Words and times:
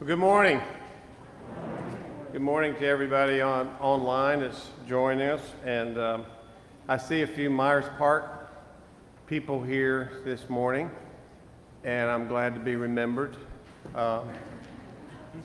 Well, 0.00 0.06
good 0.06 0.20
morning. 0.20 0.60
Good 2.30 2.40
morning 2.40 2.72
to 2.76 2.86
everybody 2.86 3.40
on 3.40 3.66
online 3.80 4.38
that's 4.38 4.68
joining 4.86 5.28
us, 5.28 5.40
and 5.64 5.98
um, 5.98 6.24
I 6.86 6.98
see 6.98 7.22
a 7.22 7.26
few 7.26 7.50
Myers 7.50 7.84
Park 7.98 8.48
people 9.26 9.60
here 9.60 10.12
this 10.24 10.48
morning, 10.48 10.88
and 11.82 12.08
I'm 12.08 12.28
glad 12.28 12.54
to 12.54 12.60
be 12.60 12.76
remembered. 12.76 13.36
Uh, 13.92 14.22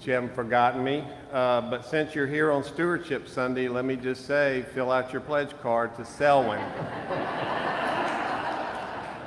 you 0.03 0.13
haven't 0.13 0.35
forgotten 0.35 0.83
me. 0.83 1.03
Uh, 1.31 1.61
but 1.61 1.83
since 1.83 2.13
you're 2.13 2.27
here 2.27 2.51
on 2.51 2.63
Stewardship 2.63 3.27
Sunday, 3.27 3.67
let 3.67 3.85
me 3.85 3.95
just 3.95 4.27
say, 4.27 4.65
fill 4.75 4.91
out 4.91 5.11
your 5.11 5.21
pledge 5.21 5.59
card 5.63 5.95
to 5.95 6.05
Selwyn. 6.05 6.61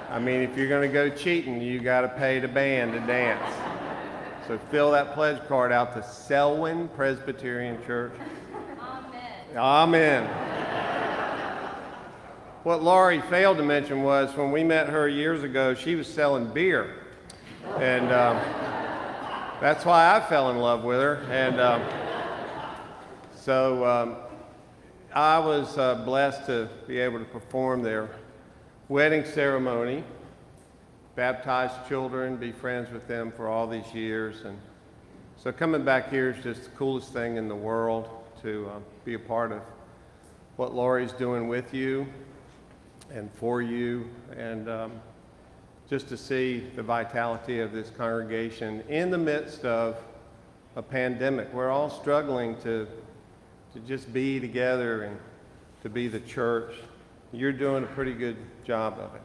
I 0.09 0.21
mean, 0.21 0.43
if 0.43 0.57
you're 0.57 0.69
going 0.69 0.89
to 0.89 0.95
go 0.95 1.11
cheating, 1.11 1.61
you 1.61 1.81
got 1.81 2.03
to 2.03 2.09
pay 2.11 2.39
the 2.39 2.47
band 2.47 2.93
to 2.93 3.01
dance. 3.01 3.66
So 4.47 4.61
fill 4.71 4.93
that 4.93 5.13
pledge 5.15 5.45
card 5.49 5.73
out 5.73 5.93
to 5.95 6.03
Selwyn 6.05 6.87
Presbyterian 6.89 7.85
Church. 7.85 8.13
Amen. 9.57 10.29
Amen. 10.29 11.67
What 12.63 12.81
Laurie 12.81 13.23
failed 13.23 13.57
to 13.57 13.65
mention 13.65 14.05
was 14.05 14.37
when 14.37 14.53
we 14.53 14.63
met 14.63 14.89
her 14.89 15.09
years 15.09 15.43
ago, 15.43 15.75
she 15.75 15.97
was 15.97 16.07
selling 16.07 16.47
beer. 16.47 16.95
And 17.79 18.05
um, 18.13 18.37
that's 19.61 19.85
why 19.85 20.15
I 20.15 20.21
fell 20.29 20.51
in 20.53 20.59
love 20.59 20.85
with 20.85 21.01
her. 21.01 21.27
And 21.29 21.61
um, 21.61 21.83
so 23.35 23.85
um, 23.85 24.17
I 25.13 25.41
was 25.41 25.77
uh, 25.77 25.97
blessed 26.05 26.47
to 26.47 26.69
be 26.87 26.99
able 26.99 27.19
to 27.19 27.25
perform 27.25 27.83
their 27.83 28.11
wedding 28.89 29.25
ceremony 29.25 30.05
baptized 31.17 31.75
children, 31.89 32.37
be 32.37 32.53
friends 32.53 32.93
with 32.93 33.09
them 33.09 33.33
for 33.33 33.49
all 33.49 33.67
these 33.67 33.93
years. 33.95 34.43
And 34.45 34.59
so 35.43 35.51
coming 35.51 35.83
back 35.83 36.11
here 36.11 36.31
is 36.31 36.45
just 36.45 36.65
the 36.65 36.71
coolest 36.71 37.13
thing 37.13 37.39
in 37.39 37.49
the 37.49 37.57
world 37.57 38.11
to 38.43 38.71
uh, 38.71 38.79
be 39.07 39.15
a 39.15 39.19
part 39.19 39.51
of 39.51 39.63
what 40.57 40.75
Laurie's 40.75 41.13
doing 41.13 41.49
with 41.49 41.73
you 41.73 42.07
and 43.11 43.31
for 43.35 43.63
you, 43.63 44.09
and 44.37 44.69
um, 44.69 44.93
just 45.89 46.09
to 46.09 46.17
see 46.17 46.67
the 46.75 46.83
vitality 46.83 47.61
of 47.61 47.73
this 47.73 47.91
congregation 47.91 48.83
in 48.89 49.11
the 49.11 49.19
midst 49.19 49.65
of 49.65 49.97
a 50.77 50.83
pandemic. 50.83 51.53
We're 51.55 51.71
all 51.71 51.89
struggling 51.89 52.57
to, 52.59 52.87
to 53.73 53.81
just 53.87 54.13
be 54.13 54.39
together 54.39 55.05
and 55.05 55.19
to 55.83 55.89
be 55.89 56.09
the 56.09 56.21
church. 56.21 56.75
You're 57.33 57.53
doing 57.53 57.85
a 57.85 57.87
pretty 57.87 58.13
good 58.13 58.37
job 58.65 58.99
of 58.99 59.15
it. 59.15 59.23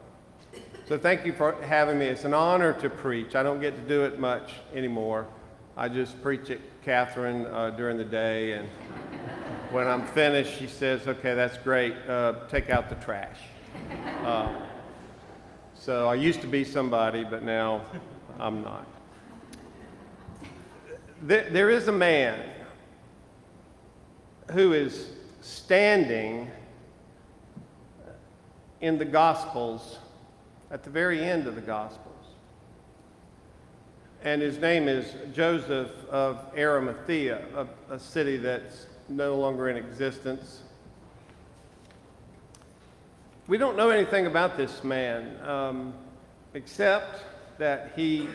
So 0.88 0.98
thank 0.98 1.24
you 1.24 1.32
for 1.32 1.54
having 1.62 1.96
me. 1.96 2.06
It's 2.06 2.24
an 2.24 2.34
honor 2.34 2.72
to 2.80 2.90
preach. 2.90 3.36
I 3.36 3.44
don't 3.44 3.60
get 3.60 3.76
to 3.76 3.82
do 3.82 4.02
it 4.02 4.18
much 4.18 4.54
anymore. 4.74 5.28
I 5.76 5.88
just 5.88 6.20
preach 6.22 6.50
at 6.50 6.58
Catherine 6.84 7.46
uh, 7.46 7.70
during 7.70 7.96
the 7.96 8.04
day, 8.04 8.54
and 8.54 8.68
when 9.70 9.86
I'm 9.86 10.04
finished, 10.08 10.58
she 10.58 10.66
says, 10.66 11.06
"Okay, 11.06 11.34
that's 11.34 11.56
great. 11.58 11.94
Uh, 12.08 12.34
take 12.48 12.68
out 12.68 12.88
the 12.88 12.96
trash." 12.96 13.38
Uh, 14.24 14.52
so 15.74 16.08
I 16.08 16.14
used 16.14 16.40
to 16.40 16.48
be 16.48 16.64
somebody, 16.64 17.22
but 17.22 17.44
now 17.44 17.82
I'm 18.40 18.62
not. 18.62 18.86
There, 21.22 21.48
there 21.48 21.70
is 21.70 21.86
a 21.86 21.92
man 21.92 22.42
who 24.50 24.72
is 24.72 25.12
standing 25.40 26.50
in 28.80 28.98
the 28.98 29.04
Gospels 29.04 29.98
at 30.72 30.82
the 30.82 30.90
very 30.90 31.22
end 31.22 31.46
of 31.46 31.54
the 31.54 31.60
Gospels. 31.60 32.08
And 34.24 34.40
his 34.40 34.58
name 34.58 34.88
is 34.88 35.04
Joseph 35.34 35.90
of 36.08 36.40
Arimathea, 36.56 37.42
a, 37.54 37.94
a 37.94 37.98
city 37.98 38.38
that's 38.38 38.86
no 39.08 39.36
longer 39.36 39.68
in 39.68 39.76
existence. 39.76 40.62
We 43.48 43.58
don't 43.58 43.76
know 43.76 43.90
anything 43.90 44.26
about 44.26 44.56
this 44.56 44.82
man, 44.82 45.36
um, 45.46 45.92
except 46.54 47.22
that 47.58 47.92
he 47.94 48.28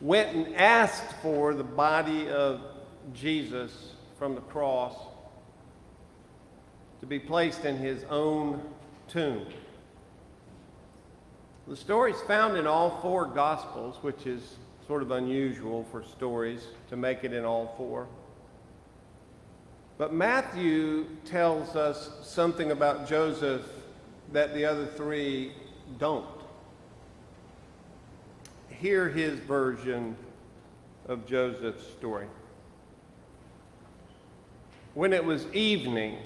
went 0.00 0.36
and 0.36 0.54
asked 0.56 1.12
for 1.22 1.54
the 1.54 1.64
body 1.64 2.28
of 2.28 2.60
Jesus 3.14 3.92
from 4.18 4.34
the 4.34 4.42
cross 4.42 4.94
to 7.00 7.06
be 7.06 7.18
placed 7.18 7.64
in 7.64 7.76
his 7.76 8.04
own 8.10 8.60
tomb. 9.08 9.46
The 11.68 11.76
story 11.76 12.12
is 12.12 12.20
found 12.22 12.56
in 12.56 12.66
all 12.68 13.00
four 13.02 13.26
Gospels, 13.26 13.96
which 14.00 14.24
is 14.24 14.56
sort 14.86 15.02
of 15.02 15.10
unusual 15.10 15.84
for 15.90 16.04
stories 16.04 16.64
to 16.90 16.96
make 16.96 17.24
it 17.24 17.32
in 17.32 17.44
all 17.44 17.74
four. 17.76 18.06
But 19.98 20.12
Matthew 20.12 21.06
tells 21.24 21.74
us 21.74 22.10
something 22.22 22.70
about 22.70 23.08
Joseph 23.08 23.66
that 24.32 24.54
the 24.54 24.64
other 24.64 24.86
three 24.86 25.54
don't. 25.98 26.24
Hear 28.68 29.08
his 29.08 29.36
version 29.40 30.16
of 31.08 31.26
Joseph's 31.26 31.84
story. 31.98 32.26
When 34.94 35.12
it 35.12 35.24
was 35.24 35.46
evening, 35.52 36.18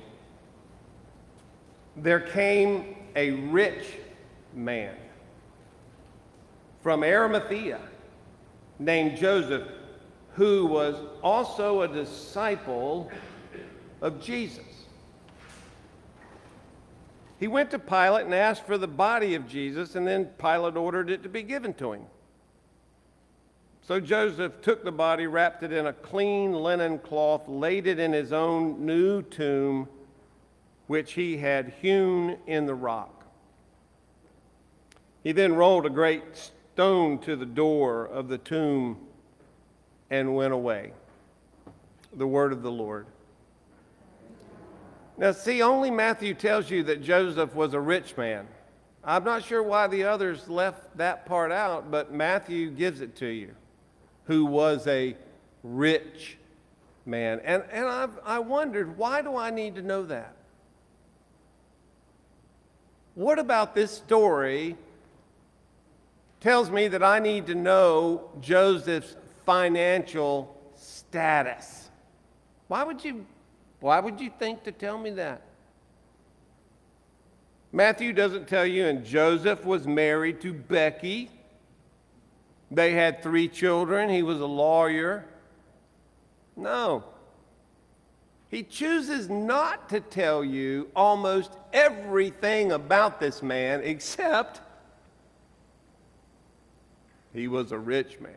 there 1.97 2.21
came 2.21 2.97
a 3.17 3.31
rich 3.31 3.85
man 4.55 4.97
from 6.83 7.03
Arimathea 7.03 7.81
named 8.79 9.19
Joseph, 9.19 9.69
who 10.35 10.67
was 10.67 10.97
also 11.23 11.83
a 11.83 11.89
disciple 11.89 13.11
of 14.01 14.21
Jesus. 14.23 14.65
He 17.39 17.49
went 17.49 17.71
to 17.71 17.79
Pilate 17.79 18.27
and 18.27 18.35
asked 18.35 18.67
for 18.67 18.79
the 18.79 18.89
body 18.89 19.35
of 19.35 19.49
Jesus, 19.49 19.95
and 19.95 20.07
then 20.07 20.27
Pilate 20.39 20.77
ordered 20.77 21.11
it 21.11 21.23
to 21.23 21.29
be 21.29 21.43
given 21.43 21.75
to 21.75 21.93
him. 21.93 22.03
So 23.83 23.99
Joseph 23.99 24.61
took 24.63 24.85
the 24.85 24.93
body, 24.93 25.27
wrapped 25.27 25.63
it 25.63 25.73
in 25.73 25.87
a 25.87 25.93
clean 25.93 26.53
linen 26.53 26.99
cloth, 26.99 27.49
laid 27.49 27.87
it 27.87 27.99
in 27.99 28.13
his 28.13 28.33
own 28.33 28.87
new 28.87 29.23
tomb, 29.23 29.89
which 30.87 31.15
he 31.15 31.39
had 31.39 31.73
hewn 31.81 32.39
in 32.47 32.67
the 32.67 32.75
rock. 32.75 33.25
He 35.25 35.33
then 35.33 35.55
rolled 35.55 35.87
a 35.87 35.91
great 35.91 36.51
stone 36.81 37.19
to 37.19 37.37
the 37.37 37.45
door 37.45 38.07
of 38.07 38.29
the 38.29 38.39
tomb 38.39 38.97
and 40.09 40.35
went 40.35 40.55
away. 40.55 40.93
The 42.15 42.27
word 42.27 42.55
of 42.55 42.63
the 42.63 42.71
Lord. 42.71 43.07
Now, 45.19 45.33
see, 45.33 45.61
only 45.61 45.91
Matthew 45.91 46.33
tells 46.33 46.71
you 46.71 46.83
that 46.85 47.03
Joseph 47.03 47.55
was 47.55 47.75
a 47.75 47.81
rich 47.81 48.17
man. 48.17 48.49
I'm 49.05 49.25
not 49.25 49.45
sure 49.45 49.63
why 49.63 49.89
the 49.89 50.05
others 50.05 50.49
left 50.49 50.97
that 50.97 51.27
part 51.27 51.53
out, 51.53 51.91
but 51.91 52.15
Matthew 52.15 52.71
gives 52.71 53.03
it 53.03 53.15
to 53.17 53.27
you, 53.27 53.55
who 54.25 54.47
was 54.47 54.87
a 54.87 55.15
rich 55.63 56.39
man. 57.05 57.43
And, 57.45 57.63
and 57.71 57.85
I've, 57.85 58.19
I 58.25 58.39
wondered, 58.39 58.97
why 58.97 59.21
do 59.21 59.37
I 59.37 59.51
need 59.51 59.75
to 59.75 59.83
know 59.83 60.05
that? 60.05 60.35
What 63.15 63.39
about 63.39 63.75
this 63.75 63.91
story 63.91 64.79
tells 66.41 66.71
me 66.71 66.89
that 66.89 67.03
I 67.03 67.19
need 67.19 67.47
to 67.47 67.55
know 67.55 68.31
Joseph's 68.41 69.15
financial 69.45 70.57
status. 70.75 71.91
Why 72.69 72.83
would 72.83 73.05
you, 73.05 73.27
why 73.81 74.01
would 74.01 74.21
you 74.21 74.31
think 74.39 74.65
to 74.65 74.73
tell 74.73 74.99
me 74.99 75.11
that? 75.11 75.43
Matthew 77.73 78.13
doesn't 78.13 78.49
tell 78.49 78.67
you, 78.67 78.87
and 78.87 79.05
Joseph 79.05 79.65
was 79.65 79.87
married 79.87 80.41
to 80.41 80.53
Becky. 80.53 81.31
They 82.71 82.93
had 82.93 83.23
three 83.23 83.49
children. 83.49 84.09
He 84.09 84.23
was 84.23 84.41
a 84.41 84.47
lawyer. 84.47 85.25
No. 86.57 87.05
He 88.49 88.65
chooses 88.65 89.29
not 89.29 89.89
to 89.91 90.01
tell 90.01 90.43
you 90.43 90.89
almost 90.97 91.53
everything 91.73 92.73
about 92.73 93.21
this 93.21 93.43
man 93.43 93.83
except 93.85 94.61
he 97.33 97.49
was 97.49 97.73
a 97.73 97.79
rich 97.79 98.21
man. 98.21 98.33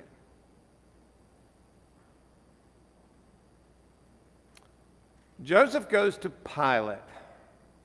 Joseph 5.43 5.89
goes 5.89 6.17
to 6.17 6.29
Pilate 6.29 6.99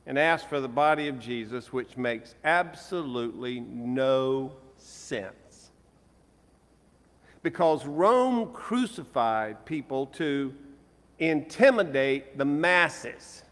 and 0.06 0.18
asks 0.18 0.48
for 0.48 0.60
the 0.60 0.68
body 0.68 1.08
of 1.08 1.18
Jesus, 1.18 1.72
which 1.72 1.96
makes 1.96 2.34
absolutely 2.44 3.60
no 3.60 4.52
sense. 4.76 5.70
Because 7.42 7.84
Rome 7.84 8.52
crucified 8.52 9.64
people 9.64 10.06
to 10.06 10.54
intimidate 11.18 12.38
the 12.38 12.44
masses, 12.44 13.42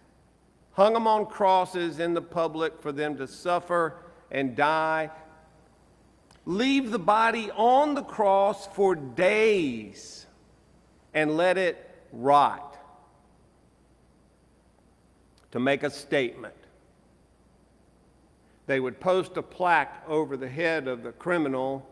hung 0.73 0.93
them 0.93 1.07
on 1.07 1.27
crosses 1.27 1.99
in 1.99 2.15
the 2.15 2.23
public 2.23 2.81
for 2.81 2.93
them 2.93 3.17
to 3.17 3.27
suffer 3.27 3.97
and 4.31 4.55
die 4.55 5.11
leave 6.47 6.93
the 6.93 6.99
body 6.99 7.51
on 7.51 7.95
the 7.95 8.03
cross 8.03 8.69
for 8.69 8.95
days 8.95 10.27
and 11.13 11.37
let 11.37 11.59
it 11.59 11.91
rot 12.13 12.79
to 15.51 15.59
make 15.59 15.83
a 15.83 15.91
statement. 15.91 16.55
They 18.67 18.81
would 18.81 19.01
post 19.01 19.37
a 19.37 19.43
plaque 19.43 20.05
over 20.09 20.37
the 20.37 20.49
head 20.49 20.89
of 20.89 21.03
the 21.03 21.13
criminal 21.13 21.87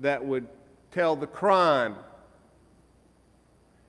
that 0.00 0.24
would 0.24 0.46
tell 0.90 1.16
the 1.16 1.26
crime. 1.26 1.96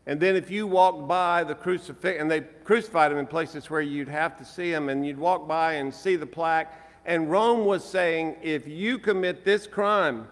And 0.06 0.20
then 0.20 0.36
if 0.36 0.50
you 0.50 0.68
walked 0.68 1.08
by 1.08 1.44
the 1.44 1.56
crucifix, 1.56 2.20
and 2.20 2.30
they 2.30 2.42
crucified 2.64 3.12
him 3.12 3.18
in 3.18 3.28
places 3.28 3.70
where 3.70 3.82
you'd 3.82 4.10
have 4.10 4.38
to 4.38 4.46
see 4.46 4.72
him, 4.72 4.90
and 4.90 5.06
you'd 5.06 5.18
walk 5.18 5.48
by 5.48 5.74
and 5.74 5.94
see 5.94 6.16
the 6.16 6.26
plaque, 6.26 6.91
and 7.06 7.32
Rome 7.32 7.66
was 7.66 7.84
saying, 7.84 8.36
if 8.42 8.68
you 8.68 8.98
commit 9.00 9.44
this 9.44 9.68
crime, 9.68 10.28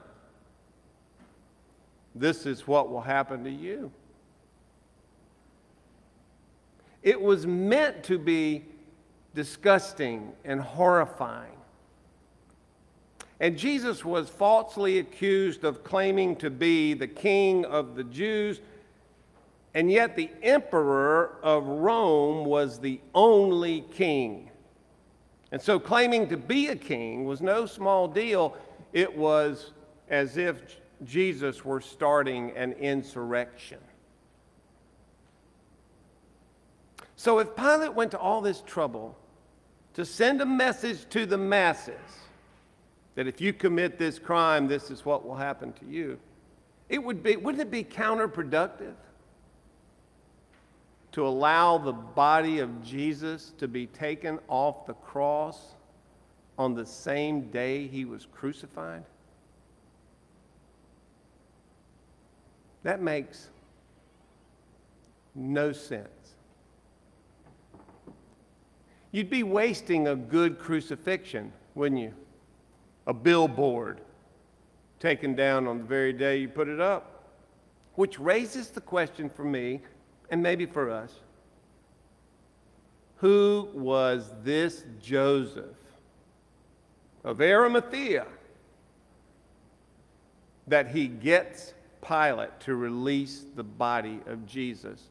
this 2.16 2.46
is 2.46 2.68
what 2.68 2.90
will 2.90 3.02
happen 3.02 3.44
to 3.44 3.50
you. 3.50 3.92
It 7.02 7.20
was 7.20 7.48
meant 7.48 8.04
to 8.06 8.20
be 8.20 8.66
disgusting 9.34 10.34
and 10.44 10.60
horrifying. 10.60 11.54
And 13.40 13.58
Jesus 13.58 14.04
was 14.04 14.30
falsely 14.30 15.00
accused 15.00 15.64
of 15.64 15.84
claiming 15.84 16.36
to 16.38 16.50
be 16.50 16.94
the 16.94 17.08
king 17.08 17.64
of 17.66 17.96
the 17.96 18.04
Jews, 18.04 18.60
and 19.74 19.90
yet 19.90 20.18
the 20.18 20.30
emperor 20.44 21.38
of 21.42 21.66
Rome 21.66 22.44
was 22.46 22.80
the 22.80 23.00
only 23.16 23.82
king. 23.94 24.52
And 25.52 25.62
so 25.62 25.80
claiming 25.80 26.30
to 26.30 26.38
be 26.38 26.68
a 26.68 26.76
king 26.76 27.26
was 27.26 27.42
no 27.42 27.66
small 27.66 28.08
deal. 28.08 28.56
It 28.94 29.16
was 29.16 29.72
as 30.10 30.38
if 30.38 30.78
Jesus 31.06 31.66
were 31.66 31.82
starting 31.82 32.52
an 32.56 32.74
insurrection. 32.74 33.80
So 37.16 37.40
if 37.40 37.56
Pilate 37.56 37.94
went 37.94 38.12
to 38.12 38.20
all 38.20 38.42
this 38.42 38.62
trouble 38.62 39.18
to 39.96 40.06
send 40.06 40.42
a 40.42 40.46
message 40.46 41.10
to 41.10 41.26
the 41.26 41.38
masses 41.38 41.96
that 43.16 43.28
if 43.28 43.42
you 43.42 43.52
commit 43.52 43.98
this 43.98 44.18
crime, 44.18 44.68
this 44.68 44.90
is 44.90 45.04
what 45.04 45.26
will 45.26 45.36
happen 45.36 45.74
to 45.74 45.86
you, 45.86 46.18
it 46.88 47.04
would 47.04 47.22
be, 47.22 47.36
wouldn't 47.36 47.62
it 47.62 47.72
be 47.72 47.84
counterproductive 47.84 48.94
to 51.20 51.28
allow 51.28 51.78
the 51.78 51.92
body 51.92 52.60
of 52.60 52.82
Jesus 52.82 53.52
to 53.58 53.68
be 53.68 53.86
taken 53.88 54.40
off 54.48 54.86
the 54.86 54.94
cross 54.94 55.76
on 56.58 56.74
the 56.74 56.86
same 56.86 57.52
day 57.52 57.88
he 57.88 58.06
was 58.06 58.26
crucified? 58.26 59.04
That 62.84 63.02
makes 63.02 63.50
no 65.36 65.74
sense. 65.74 66.08
You'd 69.12 69.30
be 69.30 69.44
wasting 69.44 70.08
a 70.08 70.16
good 70.16 70.58
crucifixion, 70.58 71.52
wouldn't 71.76 72.00
you? 72.00 72.14
A 73.08 73.14
billboard 73.14 74.00
taken 75.02 75.36
down 75.36 75.68
on 75.68 75.80
the 75.80 75.84
very 75.84 76.14
day 76.14 76.38
you 76.38 76.48
put 76.48 76.70
it 76.70 76.80
up. 76.80 77.26
Which 77.96 78.18
raises 78.22 78.70
the 78.70 78.80
question 78.80 79.30
for 79.30 79.44
me, 79.44 79.82
and 80.32 80.42
maybe 80.44 80.66
for 80.66 80.90
us 80.90 81.14
who 83.18 83.68
was 83.74 84.32
this 84.44 84.86
Joseph 85.02 85.76
of 87.24 87.42
Arimathea 87.42 88.26
that 90.68 90.90
he 90.90 91.08
gets 91.08 91.74
Pilate 92.02 92.60
to 92.62 92.76
release 92.76 93.44
the 93.56 93.64
body 93.64 94.22
of 94.26 94.46
Jesus 94.46 95.02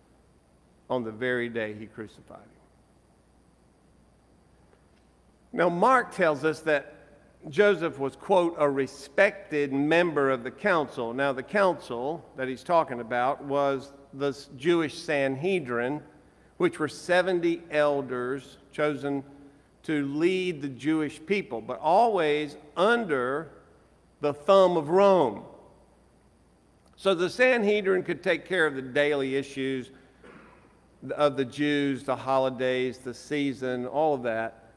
on 0.88 1.05
the 1.05 1.12
very 1.12 1.50
day 1.50 1.75
he 1.75 1.85
crucified 1.87 2.38
him. 2.38 2.47
Now, 5.53 5.69
Mark 5.69 6.14
tells 6.14 6.44
us 6.44 6.61
that 6.61 6.94
Joseph 7.49 7.99
was, 7.99 8.17
quote, 8.17 8.55
a 8.58 8.69
respected 8.69 9.73
member 9.73 10.31
of 10.31 10.43
the 10.43 10.50
council. 10.50 11.14
Now, 11.14 11.32
the 11.32 11.43
council 11.43 12.25
that 12.37 12.49
he's 12.49 12.64
talking 12.64 13.00
about 13.00 13.43
was 13.44 13.93
the 14.12 14.37
Jewish 14.56 14.99
Sanhedrin, 14.99 16.02
which 16.56 16.79
were 16.79 16.88
70 16.88 17.62
elders 17.70 18.58
chosen 18.73 19.25
to 19.85 20.06
lead 20.06 20.61
the 20.61 20.69
Jewish 20.69 21.25
people, 21.25 21.61
but 21.61 21.79
always 21.81 22.56
under 22.76 23.50
the 24.20 24.35
thumb 24.35 24.76
of 24.76 24.90
Rome. 24.90 25.44
So 26.96 27.14
the 27.14 27.31
Sanhedrin 27.31 28.02
could 28.02 28.23
take 28.23 28.44
care 28.44 28.67
of 28.67 28.75
the 28.75 28.82
daily 28.82 29.37
issues 29.37 29.90
of 31.12 31.37
the 31.37 31.44
Jews, 31.44 32.02
the 32.02 32.17
holidays, 32.17 32.99
the 32.99 33.14
season, 33.14 33.87
all 33.87 34.14
of 34.14 34.25
that. 34.25 34.68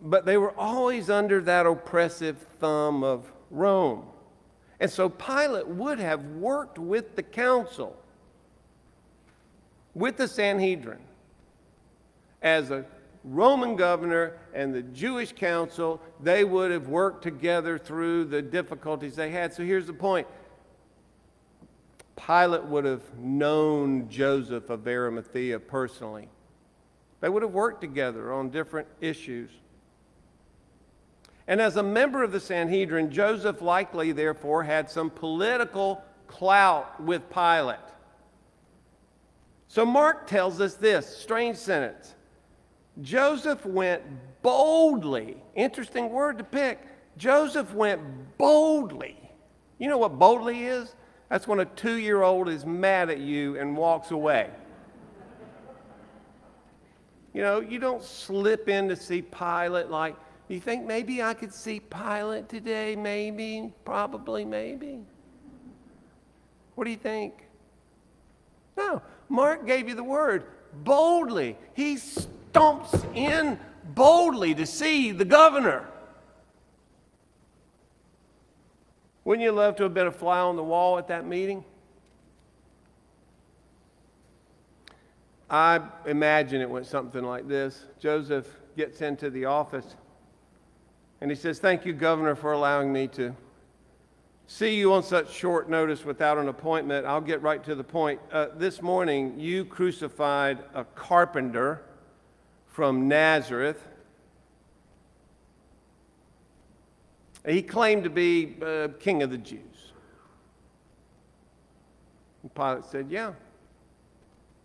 But 0.00 0.24
they 0.24 0.36
were 0.36 0.52
always 0.58 1.10
under 1.10 1.40
that 1.42 1.66
oppressive 1.66 2.38
thumb 2.60 3.02
of 3.02 3.30
Rome. 3.50 4.06
And 4.80 4.90
so 4.90 5.08
Pilate 5.08 5.66
would 5.66 5.98
have 5.98 6.24
worked 6.24 6.78
with 6.78 7.16
the 7.16 7.22
council, 7.22 7.96
with 9.94 10.16
the 10.16 10.28
Sanhedrin, 10.28 11.00
as 12.42 12.70
a 12.70 12.84
Roman 13.24 13.76
governor 13.76 14.38
and 14.54 14.74
the 14.74 14.82
Jewish 14.82 15.32
council, 15.32 16.00
they 16.20 16.44
would 16.44 16.70
have 16.70 16.88
worked 16.88 17.22
together 17.22 17.78
through 17.78 18.26
the 18.26 18.40
difficulties 18.40 19.16
they 19.16 19.30
had. 19.30 19.52
So 19.52 19.64
here's 19.64 19.86
the 19.86 19.92
point 19.92 20.26
Pilate 22.16 22.64
would 22.64 22.84
have 22.84 23.18
known 23.18 24.08
Joseph 24.08 24.70
of 24.70 24.86
Arimathea 24.86 25.58
personally. 25.58 26.28
They 27.20 27.28
would 27.28 27.42
have 27.42 27.52
worked 27.52 27.80
together 27.80 28.32
on 28.32 28.50
different 28.50 28.86
issues. 29.00 29.50
And 31.48 31.62
as 31.62 31.76
a 31.76 31.82
member 31.82 32.22
of 32.22 32.30
the 32.30 32.40
Sanhedrin, 32.40 33.10
Joseph 33.10 33.62
likely, 33.62 34.12
therefore, 34.12 34.62
had 34.62 34.90
some 34.90 35.08
political 35.08 36.04
clout 36.26 37.02
with 37.02 37.28
Pilate. 37.30 37.78
So 39.66 39.86
Mark 39.86 40.26
tells 40.26 40.60
us 40.60 40.74
this 40.74 41.06
strange 41.06 41.56
sentence 41.56 42.14
Joseph 43.00 43.64
went 43.64 44.02
boldly, 44.42 45.36
interesting 45.54 46.10
word 46.10 46.36
to 46.38 46.44
pick. 46.44 46.80
Joseph 47.16 47.72
went 47.72 48.02
boldly. 48.36 49.16
You 49.78 49.88
know 49.88 49.98
what 49.98 50.18
boldly 50.18 50.64
is? 50.64 50.94
That's 51.30 51.48
when 51.48 51.60
a 51.60 51.64
two 51.64 51.96
year 51.96 52.22
old 52.22 52.48
is 52.48 52.66
mad 52.66 53.08
at 53.08 53.18
you 53.18 53.58
and 53.58 53.74
walks 53.74 54.10
away. 54.10 54.50
You 57.32 57.42
know, 57.42 57.60
you 57.60 57.78
don't 57.78 58.02
slip 58.02 58.68
in 58.68 58.88
to 58.88 58.96
see 58.96 59.22
Pilate 59.22 59.88
like, 59.88 60.16
you 60.54 60.60
think 60.60 60.86
maybe 60.86 61.22
I 61.22 61.34
could 61.34 61.52
see 61.52 61.80
Pilate 61.80 62.48
today? 62.48 62.96
Maybe, 62.96 63.72
probably, 63.84 64.44
maybe. 64.44 65.00
What 66.74 66.84
do 66.84 66.90
you 66.90 66.96
think? 66.96 67.34
No, 68.76 69.02
Mark 69.28 69.66
gave 69.66 69.88
you 69.88 69.94
the 69.94 70.04
word 70.04 70.44
boldly. 70.84 71.56
He 71.74 71.96
stomps 71.96 73.04
in 73.14 73.58
boldly 73.94 74.54
to 74.54 74.64
see 74.64 75.10
the 75.10 75.24
governor. 75.24 75.86
Wouldn't 79.24 79.44
you 79.44 79.52
love 79.52 79.76
to 79.76 79.82
have 79.82 79.92
been 79.92 80.06
a 80.06 80.12
fly 80.12 80.38
on 80.38 80.56
the 80.56 80.62
wall 80.62 80.96
at 80.96 81.08
that 81.08 81.26
meeting? 81.26 81.64
I 85.50 85.80
imagine 86.06 86.60
it 86.62 86.70
went 86.70 86.86
something 86.86 87.22
like 87.22 87.48
this. 87.48 87.84
Joseph 87.98 88.48
gets 88.76 89.02
into 89.02 89.28
the 89.28 89.44
office 89.44 89.96
and 91.20 91.30
he 91.30 91.36
says, 91.36 91.58
Thank 91.58 91.84
you, 91.84 91.92
Governor, 91.92 92.34
for 92.34 92.52
allowing 92.52 92.92
me 92.92 93.08
to 93.08 93.34
see 94.46 94.76
you 94.76 94.92
on 94.92 95.02
such 95.02 95.30
short 95.32 95.68
notice 95.68 96.04
without 96.04 96.38
an 96.38 96.48
appointment. 96.48 97.06
I'll 97.06 97.20
get 97.20 97.42
right 97.42 97.62
to 97.64 97.74
the 97.74 97.84
point. 97.84 98.20
Uh, 98.32 98.48
this 98.56 98.80
morning, 98.82 99.38
you 99.38 99.64
crucified 99.64 100.58
a 100.74 100.84
carpenter 100.84 101.82
from 102.66 103.08
Nazareth 103.08 103.88
He 107.48 107.62
claimed 107.62 108.04
to 108.04 108.10
be 108.10 108.56
uh, 108.60 108.88
king 108.98 109.22
of 109.22 109.30
the 109.30 109.38
Jews. 109.38 109.92
And 112.42 112.54
Pilate 112.54 112.84
said, 112.84 113.06
Yeah. 113.10 113.32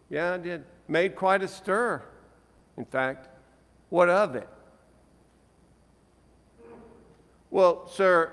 Yeah, 0.10 0.34
I 0.34 0.38
did. 0.38 0.64
Made 0.88 1.16
quite 1.16 1.42
a 1.42 1.48
stir. 1.48 2.02
In 2.78 2.86
fact, 2.86 3.30
what 3.90 4.10
of 4.10 4.36
it? 4.36 4.50
Well, 7.54 7.88
sir, 7.88 8.32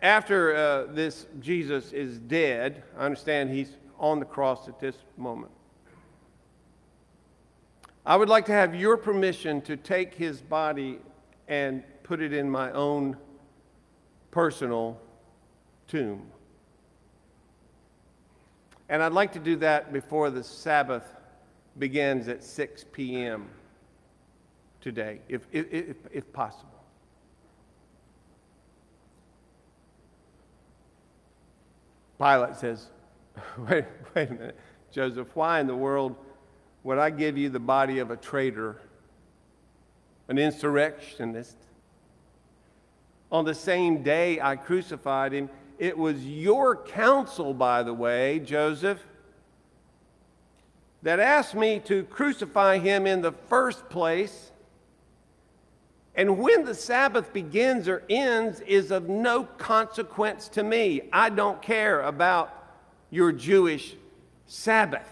after 0.00 0.54
uh, 0.54 0.84
this 0.92 1.26
Jesus 1.40 1.92
is 1.92 2.20
dead, 2.20 2.84
I 2.96 3.04
understand 3.04 3.50
he's 3.50 3.72
on 3.98 4.20
the 4.20 4.24
cross 4.24 4.68
at 4.68 4.78
this 4.78 4.94
moment. 5.16 5.50
I 8.06 8.14
would 8.14 8.28
like 8.28 8.46
to 8.46 8.52
have 8.52 8.72
your 8.72 8.96
permission 8.96 9.60
to 9.62 9.76
take 9.76 10.14
his 10.14 10.40
body 10.40 11.00
and 11.48 11.82
put 12.04 12.22
it 12.22 12.32
in 12.32 12.48
my 12.48 12.70
own 12.70 13.16
personal 14.30 15.00
tomb. 15.88 16.24
And 18.88 19.02
I'd 19.02 19.12
like 19.12 19.32
to 19.32 19.40
do 19.40 19.56
that 19.56 19.92
before 19.92 20.30
the 20.30 20.44
Sabbath 20.44 21.02
begins 21.80 22.28
at 22.28 22.44
6 22.44 22.84
p.m. 22.92 23.48
today, 24.80 25.22
if, 25.28 25.44
if, 25.50 25.66
if, 25.72 25.96
if 26.12 26.32
possible. 26.32 26.73
Pilate 32.18 32.56
says, 32.56 32.88
wait, 33.58 33.84
wait 34.14 34.30
a 34.30 34.32
minute, 34.32 34.58
Joseph, 34.92 35.28
why 35.34 35.60
in 35.60 35.66
the 35.66 35.76
world 35.76 36.16
would 36.82 36.98
I 36.98 37.10
give 37.10 37.36
you 37.36 37.48
the 37.48 37.60
body 37.60 37.98
of 37.98 38.10
a 38.10 38.16
traitor, 38.16 38.80
an 40.28 40.38
insurrectionist? 40.38 41.56
On 43.32 43.44
the 43.44 43.54
same 43.54 44.02
day 44.02 44.40
I 44.40 44.56
crucified 44.56 45.32
him, 45.32 45.50
it 45.78 45.98
was 45.98 46.24
your 46.24 46.76
council, 46.76 47.52
by 47.52 47.82
the 47.82 47.92
way, 47.92 48.38
Joseph, 48.38 49.04
that 51.02 51.18
asked 51.18 51.54
me 51.54 51.80
to 51.80 52.04
crucify 52.04 52.78
him 52.78 53.06
in 53.06 53.20
the 53.22 53.32
first 53.32 53.88
place. 53.88 54.52
And 56.16 56.38
when 56.38 56.64
the 56.64 56.74
Sabbath 56.74 57.32
begins 57.32 57.88
or 57.88 58.04
ends 58.08 58.60
is 58.60 58.90
of 58.90 59.08
no 59.08 59.44
consequence 59.44 60.48
to 60.50 60.62
me. 60.62 61.02
I 61.12 61.28
don't 61.28 61.60
care 61.60 62.02
about 62.02 62.52
your 63.10 63.32
Jewish 63.32 63.96
Sabbath. 64.46 65.08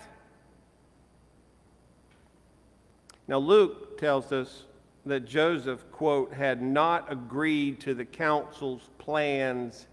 Now, 3.26 3.38
Luke 3.38 3.98
tells 3.98 4.30
us 4.32 4.64
that 5.06 5.26
Joseph, 5.26 5.84
quote, 5.90 6.32
had 6.32 6.62
not 6.62 7.10
agreed 7.10 7.80
to 7.80 7.94
the 7.94 8.04
council's 8.04 8.88
plans 8.98 9.86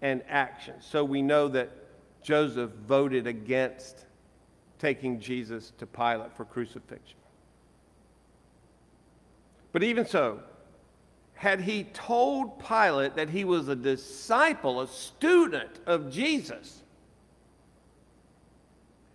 and 0.00 0.22
actions. 0.28 0.86
So 0.88 1.04
we 1.04 1.20
know 1.20 1.48
that 1.48 1.70
Joseph 2.22 2.70
voted 2.86 3.26
against 3.26 4.06
taking 4.78 5.20
Jesus 5.20 5.72
to 5.78 5.86
Pilate 5.86 6.34
for 6.34 6.46
crucifixion. 6.46 7.19
But 9.72 9.82
even 9.82 10.06
so, 10.06 10.40
had 11.34 11.60
he 11.60 11.84
told 11.84 12.58
Pilate 12.58 13.16
that 13.16 13.30
he 13.30 13.44
was 13.44 13.68
a 13.68 13.76
disciple, 13.76 14.80
a 14.80 14.88
student 14.88 15.80
of 15.86 16.10
Jesus, 16.10 16.82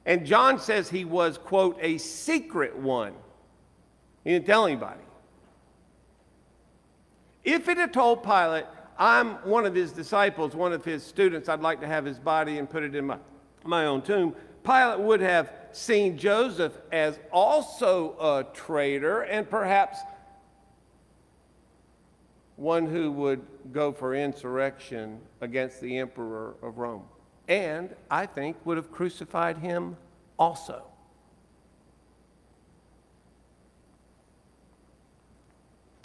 and 0.06 0.26
John 0.26 0.60
says 0.60 0.90
he 0.90 1.04
was, 1.04 1.38
quote, 1.38 1.78
a 1.82 1.98
secret 1.98 2.76
one, 2.76 3.14
he 4.24 4.32
didn't 4.32 4.46
tell 4.46 4.66
anybody. 4.66 5.02
If 7.44 7.70
it 7.70 7.78
had 7.78 7.94
told 7.94 8.24
Pilate, 8.24 8.66
I'm 8.98 9.34
one 9.44 9.66
of 9.66 9.76
his 9.76 9.92
disciples, 9.92 10.56
one 10.56 10.74
of 10.74 10.86
his 10.86 11.04
students, 11.04 11.50
I'd 11.50 11.62
like 11.62 11.80
to 11.82 11.88
have 11.88 12.06
his 12.06 12.18
body 12.18 12.58
and 12.58 12.70
put 12.70 12.84
it 12.84 12.96
in 12.96 13.06
my, 13.06 13.18
my 13.64 13.86
own 13.86 14.02
tomb, 14.02 14.36
Pilate 14.64 15.00
would 15.00 15.22
have 15.22 15.52
seen 15.72 16.18
Joseph 16.18 16.74
as 16.92 17.20
also 17.32 18.16
a 18.20 18.46
traitor 18.56 19.22
and 19.22 19.48
perhaps 19.48 20.00
one 22.56 22.88
who 22.88 23.12
would 23.12 23.46
go 23.72 23.92
for 23.92 24.16
insurrection 24.16 25.20
against 25.42 25.82
the 25.82 25.98
emperor 25.98 26.56
of 26.62 26.78
Rome. 26.78 27.04
And 27.48 27.94
I 28.10 28.26
think 28.26 28.58
would 28.66 28.78
have 28.78 28.92
crucified 28.92 29.58
him 29.58 29.98
also. 30.40 30.84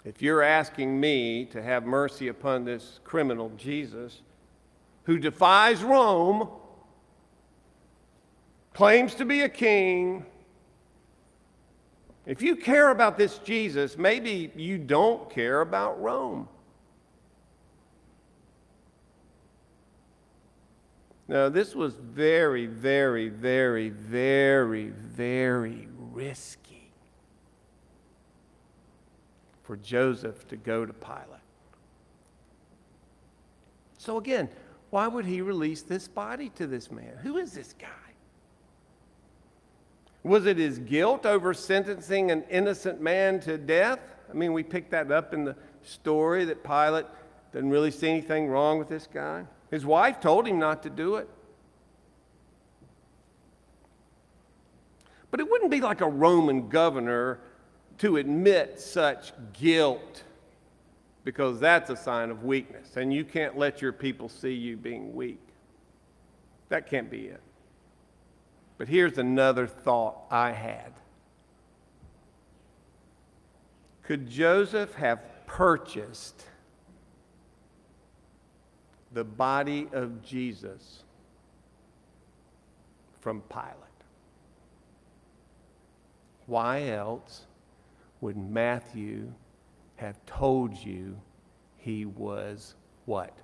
If 0.04 0.22
you're 0.22 0.42
asking 0.42 0.98
me 0.98 1.44
to 1.46 1.62
have 1.62 1.84
mercy 1.84 2.28
upon 2.28 2.64
this 2.64 3.00
criminal, 3.04 3.52
Jesus, 3.56 4.22
who 5.04 5.18
defies 5.18 5.82
Rome, 5.82 6.48
claims 8.72 9.14
to 9.16 9.24
be 9.24 9.42
a 9.42 9.48
king, 9.48 10.24
if 12.30 12.40
you 12.42 12.54
care 12.54 12.90
about 12.90 13.18
this 13.18 13.38
Jesus, 13.38 13.98
maybe 13.98 14.52
you 14.54 14.78
don't 14.78 15.28
care 15.30 15.62
about 15.62 16.00
Rome. 16.00 16.48
Now, 21.26 21.48
this 21.48 21.74
was 21.74 21.96
very, 21.96 22.66
very, 22.66 23.30
very, 23.30 23.88
very, 23.88 24.90
very 24.90 25.88
risky 25.98 26.92
for 29.64 29.76
Joseph 29.76 30.46
to 30.50 30.56
go 30.56 30.86
to 30.86 30.92
Pilate. 30.92 31.26
So, 33.98 34.18
again, 34.18 34.48
why 34.90 35.08
would 35.08 35.24
he 35.24 35.40
release 35.40 35.82
this 35.82 36.06
body 36.06 36.50
to 36.50 36.68
this 36.68 36.92
man? 36.92 37.16
Who 37.24 37.38
is 37.38 37.54
this 37.54 37.74
guy? 37.76 37.88
Was 40.22 40.46
it 40.46 40.58
his 40.58 40.78
guilt 40.78 41.24
over 41.24 41.54
sentencing 41.54 42.30
an 42.30 42.44
innocent 42.50 43.00
man 43.00 43.40
to 43.40 43.56
death? 43.56 44.00
I 44.28 44.34
mean, 44.34 44.52
we 44.52 44.62
picked 44.62 44.90
that 44.90 45.10
up 45.10 45.32
in 45.32 45.44
the 45.44 45.56
story 45.82 46.44
that 46.44 46.62
Pilate 46.62 47.06
didn't 47.52 47.70
really 47.70 47.90
see 47.90 48.08
anything 48.08 48.48
wrong 48.48 48.78
with 48.78 48.88
this 48.88 49.08
guy. 49.12 49.44
His 49.70 49.86
wife 49.86 50.20
told 50.20 50.46
him 50.46 50.58
not 50.58 50.82
to 50.82 50.90
do 50.90 51.16
it. 51.16 51.28
But 55.30 55.40
it 55.40 55.48
wouldn't 55.48 55.70
be 55.70 55.80
like 55.80 56.00
a 56.00 56.08
Roman 56.08 56.68
governor 56.68 57.40
to 57.98 58.16
admit 58.16 58.80
such 58.80 59.32
guilt 59.52 60.24
because 61.24 61.60
that's 61.60 61.90
a 61.90 61.96
sign 61.96 62.30
of 62.30 62.44
weakness, 62.44 62.96
and 62.96 63.12
you 63.12 63.24
can't 63.24 63.56
let 63.56 63.82
your 63.82 63.92
people 63.92 64.28
see 64.28 64.52
you 64.52 64.76
being 64.76 65.14
weak. 65.14 65.40
That 66.70 66.88
can't 66.88 67.10
be 67.10 67.26
it. 67.26 67.40
But 68.80 68.88
here's 68.88 69.18
another 69.18 69.66
thought 69.66 70.22
I 70.30 70.52
had. 70.52 70.94
Could 74.04 74.30
Joseph 74.30 74.94
have 74.94 75.20
purchased 75.46 76.46
the 79.12 79.22
body 79.22 79.86
of 79.92 80.24
Jesus 80.24 81.02
from 83.20 83.42
Pilate? 83.50 83.74
Why 86.46 86.84
else 86.88 87.42
would 88.22 88.38
Matthew 88.38 89.30
have 89.96 90.24
told 90.24 90.74
you 90.74 91.20
he 91.76 92.06
was 92.06 92.76
what? 93.04 93.36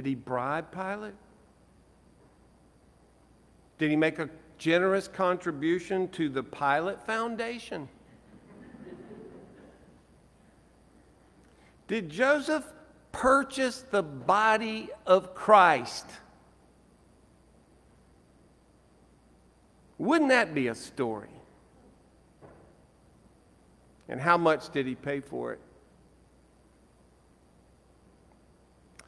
Did 0.00 0.06
he 0.06 0.14
bribe 0.14 0.72
Pilate? 0.72 1.12
Did 3.76 3.90
he 3.90 3.96
make 3.96 4.18
a 4.18 4.30
generous 4.56 5.06
contribution 5.06 6.08
to 6.12 6.30
the 6.30 6.42
Pilate 6.42 7.02
Foundation? 7.02 7.86
Did 11.86 12.08
Joseph 12.08 12.64
purchase 13.12 13.84
the 13.90 14.02
body 14.02 14.88
of 15.06 15.34
Christ? 15.34 16.06
Wouldn't 19.98 20.30
that 20.30 20.54
be 20.54 20.68
a 20.68 20.74
story? 20.74 21.28
And 24.08 24.18
how 24.18 24.38
much 24.38 24.70
did 24.70 24.86
he 24.86 24.94
pay 24.94 25.20
for 25.20 25.52
it? 25.52 25.60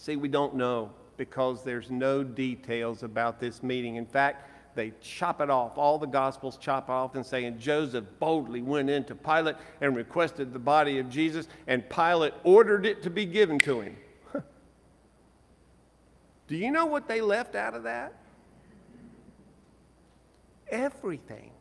See, 0.02 0.16
we 0.16 0.26
don't 0.26 0.56
know 0.56 0.90
because 1.16 1.62
there's 1.62 1.88
no 1.88 2.25
details 2.25 3.04
about 3.04 3.38
this 3.38 3.62
meeting. 3.62 3.94
In 3.94 4.04
fact, 4.04 4.75
they 4.75 4.92
chop 5.00 5.40
it 5.40 5.49
off. 5.49 5.78
All 5.78 5.97
the 5.97 6.09
Gospels 6.09 6.56
chop 6.56 6.90
off 6.90 7.14
and 7.14 7.25
say, 7.25 7.44
and 7.44 7.61
Joseph 7.61 8.04
boldly 8.18 8.62
went 8.62 8.90
into 8.90 9.14
Pilate 9.14 9.54
and 9.80 9.94
requested 9.94 10.52
the 10.52 10.59
body 10.59 10.99
of 10.99 11.09
Jesus, 11.09 11.47
and 11.68 11.88
Pilate 11.88 12.35
ordered 12.42 12.85
it 12.85 13.00
to 13.04 13.11
be 13.11 13.25
given 13.25 13.61
to 13.61 13.80
him. 13.80 13.97
Do 16.49 16.56
you 16.56 16.73
know 16.73 16.87
what 16.87 17.06
they 17.06 17.21
left 17.21 17.54
out 17.54 17.75
of 17.75 17.85
that? 17.85 18.12
Everything. 20.68 21.52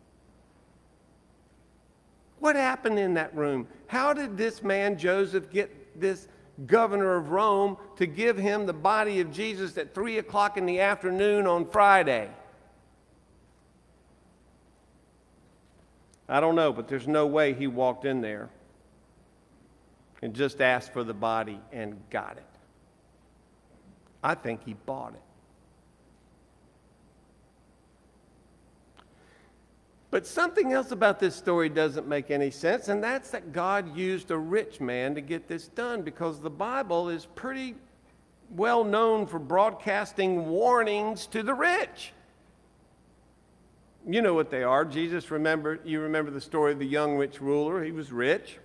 What 2.39 2.55
happened 2.55 2.97
in 2.97 3.13
that 3.13 3.35
room? 3.35 3.67
How 3.85 4.13
did 4.13 4.35
this 4.35 4.63
man, 4.63 4.97
Joseph, 4.97 5.51
get 5.51 6.01
this 6.01 6.27
governor 6.67 7.15
of 7.15 7.31
Rome 7.31 7.77
to 7.97 8.05
give 8.05 8.37
him 8.37 8.65
the 8.65 8.73
body 8.73 9.19
of 9.19 9.31
Jesus 9.31 9.77
at 9.77 9.93
3 9.93 10.17
o'clock 10.17 10.57
in 10.57 10.65
the 10.65 10.79
afternoon 10.79 11.47
on 11.47 11.65
Friday? 11.65 12.29
I 16.29 16.39
don't 16.39 16.55
know, 16.55 16.71
but 16.71 16.87
there's 16.87 17.07
no 17.07 17.27
way 17.27 17.53
he 17.53 17.67
walked 17.67 18.05
in 18.05 18.21
there 18.21 18.49
and 20.21 20.33
just 20.33 20.61
asked 20.61 20.93
for 20.93 21.03
the 21.03 21.13
body 21.13 21.59
and 21.71 21.99
got 22.09 22.37
it. 22.37 22.45
I 24.23 24.35
think 24.35 24.63
he 24.63 24.73
bought 24.73 25.13
it. 25.13 25.30
But 30.11 30.27
something 30.27 30.73
else 30.73 30.91
about 30.91 31.19
this 31.19 31.35
story 31.35 31.69
doesn't 31.69 32.05
make 32.05 32.31
any 32.31 32.51
sense, 32.51 32.89
and 32.89 33.01
that's 33.01 33.31
that 33.31 33.53
God 33.53 33.95
used 33.95 34.29
a 34.29 34.37
rich 34.37 34.81
man 34.81 35.15
to 35.15 35.21
get 35.21 35.47
this 35.47 35.69
done 35.69 36.01
because 36.01 36.41
the 36.41 36.49
Bible 36.49 37.07
is 37.07 37.25
pretty 37.33 37.75
well 38.49 38.83
known 38.83 39.25
for 39.25 39.39
broadcasting 39.39 40.49
warnings 40.49 41.27
to 41.27 41.43
the 41.43 41.53
rich. 41.53 42.11
You 44.05 44.21
know 44.21 44.33
what 44.33 44.49
they 44.49 44.63
are. 44.63 44.83
Jesus 44.83 45.31
remember 45.31 45.79
you 45.85 46.01
remember 46.01 46.31
the 46.31 46.41
story 46.41 46.73
of 46.73 46.79
the 46.79 46.85
young 46.85 47.15
rich 47.15 47.39
ruler. 47.39 47.81
He 47.81 47.91
was 47.91 48.11
rich. 48.11 48.57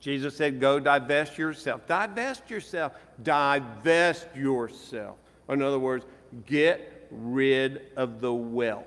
Jesus 0.00 0.36
said, 0.36 0.60
Go 0.60 0.80
divest 0.80 1.38
yourself. 1.38 1.86
Divest 1.86 2.50
yourself. 2.50 2.94
Divest 3.22 4.26
yourself. 4.34 5.16
In 5.48 5.62
other 5.62 5.78
words, 5.78 6.06
get 6.46 7.06
rid 7.10 7.82
of 7.96 8.20
the 8.20 8.32
wealth. 8.32 8.86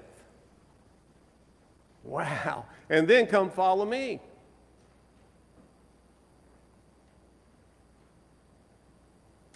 Wow. 2.03 2.65
And 2.89 3.07
then 3.07 3.27
come 3.27 3.49
follow 3.49 3.85
me. 3.85 4.19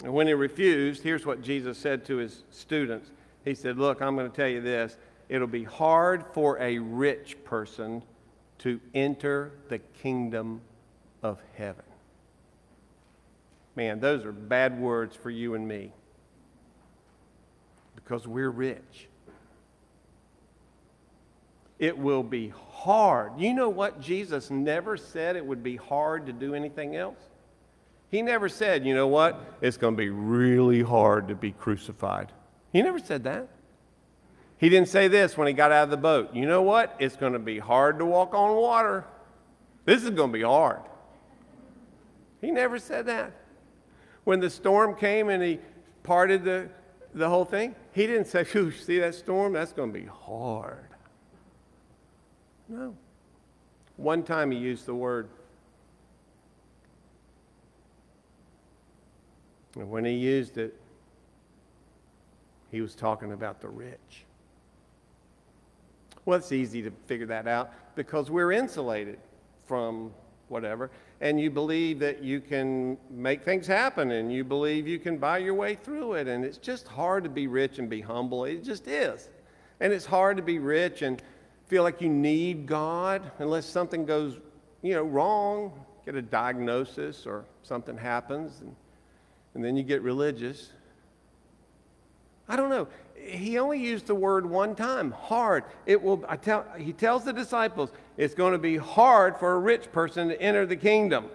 And 0.02 0.12
when 0.12 0.26
he 0.26 0.32
refused, 0.32 1.02
here's 1.02 1.26
what 1.26 1.42
Jesus 1.42 1.76
said 1.76 2.04
to 2.06 2.16
his 2.16 2.44
students 2.50 3.10
He 3.44 3.54
said, 3.54 3.78
Look, 3.78 4.00
I'm 4.00 4.16
going 4.16 4.30
to 4.30 4.36
tell 4.36 4.48
you 4.48 4.60
this. 4.60 4.96
It'll 5.28 5.46
be 5.46 5.64
hard 5.64 6.24
for 6.32 6.58
a 6.58 6.78
rich 6.78 7.36
person 7.44 8.02
to 8.58 8.80
enter 8.94 9.52
the 9.68 9.78
kingdom 9.78 10.62
of 11.22 11.40
heaven. 11.56 11.84
Man, 13.76 14.00
those 14.00 14.24
are 14.24 14.32
bad 14.32 14.80
words 14.80 15.14
for 15.14 15.30
you 15.30 15.54
and 15.54 15.68
me 15.68 15.92
because 17.94 18.26
we're 18.26 18.50
rich 18.50 19.07
it 21.78 21.96
will 21.96 22.22
be 22.22 22.52
hard. 22.70 23.38
You 23.38 23.54
know 23.54 23.68
what? 23.68 24.00
Jesus 24.00 24.50
never 24.50 24.96
said 24.96 25.36
it 25.36 25.44
would 25.44 25.62
be 25.62 25.76
hard 25.76 26.26
to 26.26 26.32
do 26.32 26.54
anything 26.54 26.96
else. 26.96 27.18
He 28.10 28.22
never 28.22 28.48
said, 28.48 28.86
you 28.86 28.94
know 28.94 29.06
what? 29.06 29.58
It's 29.60 29.76
going 29.76 29.94
to 29.94 29.98
be 29.98 30.08
really 30.08 30.82
hard 30.82 31.28
to 31.28 31.34
be 31.34 31.52
crucified. 31.52 32.32
He 32.72 32.82
never 32.82 32.98
said 32.98 33.24
that. 33.24 33.48
He 34.56 34.68
didn't 34.68 34.88
say 34.88 35.08
this 35.08 35.36
when 35.36 35.46
he 35.46 35.52
got 35.52 35.70
out 35.70 35.84
of 35.84 35.90
the 35.90 35.96
boat. 35.96 36.34
You 36.34 36.46
know 36.46 36.62
what? 36.62 36.96
It's 36.98 37.16
going 37.16 37.34
to 37.34 37.38
be 37.38 37.58
hard 37.58 37.98
to 37.98 38.04
walk 38.04 38.34
on 38.34 38.56
water. 38.56 39.04
This 39.84 40.02
is 40.02 40.10
going 40.10 40.32
to 40.32 40.38
be 40.38 40.42
hard. 40.42 40.80
He 42.40 42.50
never 42.50 42.78
said 42.78 43.06
that. 43.06 43.32
When 44.24 44.40
the 44.40 44.50
storm 44.50 44.94
came 44.94 45.28
and 45.28 45.42
he 45.42 45.60
parted 46.02 46.44
the, 46.44 46.68
the 47.14 47.28
whole 47.28 47.44
thing, 47.44 47.74
he 47.92 48.06
didn't 48.06 48.26
say, 48.26 48.44
see 48.44 48.98
that 48.98 49.14
storm? 49.14 49.52
That's 49.52 49.72
going 49.72 49.92
to 49.92 49.98
be 49.98 50.06
hard. 50.06 50.88
No. 52.68 52.94
One 53.96 54.22
time 54.22 54.50
he 54.50 54.58
used 54.58 54.86
the 54.86 54.94
word. 54.94 55.28
And 59.74 59.90
when 59.90 60.04
he 60.04 60.12
used 60.12 60.58
it, 60.58 60.78
he 62.70 62.80
was 62.80 62.94
talking 62.94 63.32
about 63.32 63.60
the 63.60 63.68
rich. 63.68 64.24
Well, 66.24 66.38
it's 66.38 66.52
easy 66.52 66.82
to 66.82 66.90
figure 67.06 67.26
that 67.26 67.48
out 67.48 67.72
because 67.94 68.30
we're 68.30 68.52
insulated 68.52 69.18
from 69.66 70.12
whatever, 70.48 70.90
and 71.20 71.40
you 71.40 71.50
believe 71.50 71.98
that 71.98 72.22
you 72.22 72.40
can 72.40 72.96
make 73.10 73.44
things 73.44 73.66
happen 73.66 74.10
and 74.12 74.32
you 74.32 74.44
believe 74.44 74.86
you 74.86 74.98
can 74.98 75.18
buy 75.18 75.38
your 75.38 75.54
way 75.54 75.74
through 75.74 76.14
it. 76.14 76.28
And 76.28 76.44
it's 76.44 76.58
just 76.58 76.86
hard 76.86 77.24
to 77.24 77.30
be 77.30 77.46
rich 77.46 77.78
and 77.78 77.88
be 77.88 78.00
humble. 78.00 78.44
It 78.44 78.62
just 78.62 78.86
is. 78.86 79.28
And 79.80 79.92
it's 79.92 80.06
hard 80.06 80.36
to 80.36 80.42
be 80.42 80.58
rich 80.58 81.02
and 81.02 81.22
feel 81.68 81.82
like 81.82 82.00
you 82.00 82.08
need 82.08 82.66
God 82.66 83.30
unless 83.38 83.66
something 83.66 84.04
goes, 84.06 84.38
you 84.82 84.94
know, 84.94 85.02
wrong, 85.02 85.72
get 86.04 86.14
a 86.14 86.22
diagnosis 86.22 87.26
or 87.26 87.44
something 87.62 87.96
happens, 87.96 88.60
and, 88.60 88.74
and 89.54 89.64
then 89.64 89.76
you 89.76 89.82
get 89.82 90.02
religious. 90.02 90.72
I 92.48 92.56
don't 92.56 92.70
know. 92.70 92.88
He 93.14 93.58
only 93.58 93.78
used 93.78 94.06
the 94.06 94.14
word 94.14 94.46
one 94.46 94.74
time, 94.74 95.10
hard. 95.10 95.64
It 95.84 96.02
will, 96.02 96.24
I 96.28 96.36
tell, 96.36 96.64
he 96.78 96.94
tells 96.94 97.24
the 97.24 97.32
disciples, 97.32 97.90
it's 98.16 98.34
going 98.34 98.52
to 98.52 98.58
be 98.58 98.78
hard 98.78 99.36
for 99.36 99.52
a 99.52 99.58
rich 99.58 99.92
person 99.92 100.28
to 100.28 100.40
enter 100.40 100.64
the 100.64 100.76
kingdom. 100.76 101.26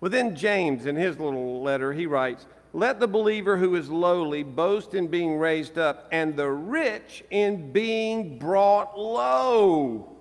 Well, 0.00 0.10
then 0.10 0.34
James, 0.34 0.86
in 0.86 0.96
his 0.96 1.18
little 1.18 1.62
letter, 1.62 1.92
he 1.92 2.06
writes, 2.06 2.46
let 2.72 3.00
the 3.00 3.08
believer 3.08 3.56
who 3.56 3.74
is 3.74 3.88
lowly 3.88 4.42
boast 4.42 4.94
in 4.94 5.08
being 5.08 5.38
raised 5.38 5.78
up, 5.78 6.08
and 6.12 6.36
the 6.36 6.50
rich 6.50 7.24
in 7.30 7.72
being 7.72 8.38
brought 8.38 8.98
low. 8.98 10.16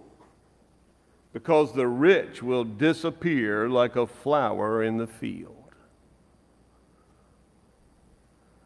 Because 1.33 1.73
the 1.73 1.87
rich 1.87 2.41
will 2.41 2.63
disappear 2.63 3.69
like 3.69 3.95
a 3.95 4.07
flower 4.07 4.83
in 4.83 4.97
the 4.97 5.07
field. 5.07 5.53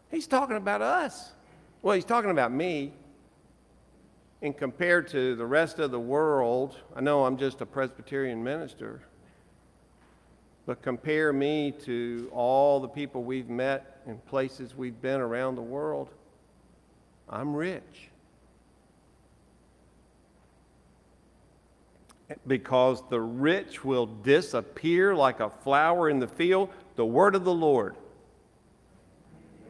He's 0.10 0.28
talking 0.28 0.58
about 0.58 0.82
us. 0.82 1.32
Well, 1.82 1.96
he's 1.96 2.06
talking 2.06 2.32
about 2.32 2.52
me. 2.52 2.94
And 4.42 4.58
compared 4.58 5.08
to 5.10 5.36
the 5.36 5.46
rest 5.46 5.80
of 5.80 5.92
the 5.92 6.00
world, 6.00 6.78
I 6.96 7.02
know 7.02 7.26
I'm 7.26 7.38
just 7.38 7.62
a 7.62 7.66
Presbyterian 7.66 8.44
minister. 8.44 9.04
But 10.72 10.82
compare 10.82 11.34
me 11.34 11.74
to 11.84 12.30
all 12.32 12.80
the 12.80 12.88
people 12.88 13.26
we've 13.26 13.50
met 13.50 14.00
and 14.08 14.26
places 14.28 14.74
we've 14.74 15.02
been 15.02 15.20
around 15.20 15.56
the 15.56 15.62
world. 15.62 16.08
I'm 17.28 17.54
rich. 17.54 18.08
Because 22.48 23.04
the 23.10 23.20
rich 23.20 23.84
will 23.84 24.06
disappear 24.06 25.14
like 25.14 25.42
a 25.42 25.50
flower 25.50 26.10
in 26.10 26.20
the 26.20 26.28
field, 26.30 26.70
the 26.96 27.06
word 27.06 27.36
of 27.36 27.44
the 27.44 27.54
Lord. 27.54 27.98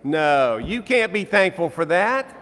No, 0.04 0.58
you 0.58 0.84
can't 0.84 1.12
be 1.12 1.24
thankful 1.24 1.72
for 1.72 1.86
that. 1.86 2.38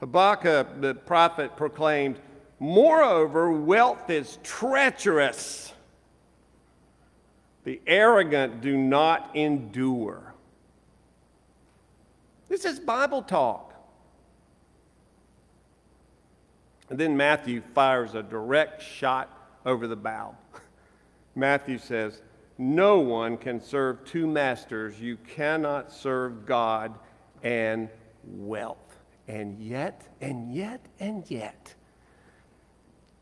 Habakkuk, 0.00 0.82
the 0.82 0.94
prophet, 0.94 1.56
proclaimed, 1.56 2.18
Moreover, 2.58 3.50
wealth 3.52 4.08
is 4.08 4.38
treacherous. 4.42 5.72
The 7.64 7.80
arrogant 7.86 8.60
do 8.60 8.76
not 8.76 9.34
endure. 9.34 10.34
This 12.48 12.64
is 12.64 12.78
Bible 12.78 13.22
talk. 13.22 13.74
And 16.88 16.98
then 16.98 17.16
Matthew 17.16 17.62
fires 17.74 18.14
a 18.14 18.22
direct 18.22 18.80
shot 18.80 19.58
over 19.66 19.88
the 19.88 19.96
bow. 19.96 20.36
Matthew 21.34 21.78
says, 21.78 22.22
No 22.56 23.00
one 23.00 23.36
can 23.36 23.60
serve 23.60 24.04
two 24.04 24.26
masters. 24.26 25.00
You 25.00 25.16
cannot 25.16 25.92
serve 25.92 26.46
God 26.46 26.94
and 27.42 27.88
wealth. 28.24 28.98
And 29.28 29.58
yet, 29.58 30.06
and 30.20 30.54
yet, 30.54 30.80
and 31.00 31.28
yet, 31.28 31.74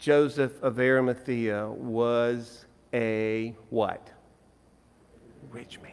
Joseph 0.04 0.62
of 0.62 0.78
Arimathea 0.78 1.66
was 1.66 2.66
a 2.92 3.54
what? 3.70 4.10
Rich 5.50 5.80
man. 5.80 5.92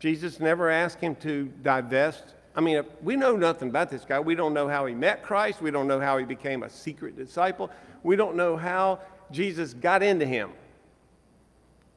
Jesus 0.00 0.40
never 0.40 0.68
asked 0.68 1.00
him 1.00 1.14
to 1.14 1.44
divest. 1.62 2.34
I 2.56 2.60
mean, 2.60 2.82
we 3.02 3.14
know 3.14 3.36
nothing 3.36 3.68
about 3.68 3.88
this 3.88 4.04
guy. 4.04 4.18
We 4.18 4.34
don't 4.34 4.52
know 4.52 4.66
how 4.66 4.86
he 4.86 4.94
met 4.96 5.22
Christ. 5.22 5.62
We 5.62 5.70
don't 5.70 5.86
know 5.86 6.00
how 6.00 6.18
he 6.18 6.24
became 6.24 6.64
a 6.64 6.68
secret 6.68 7.16
disciple. 7.16 7.70
We 8.02 8.16
don't 8.16 8.34
know 8.34 8.56
how 8.56 8.98
Jesus 9.30 9.74
got 9.74 10.02
into 10.02 10.26
him. 10.26 10.50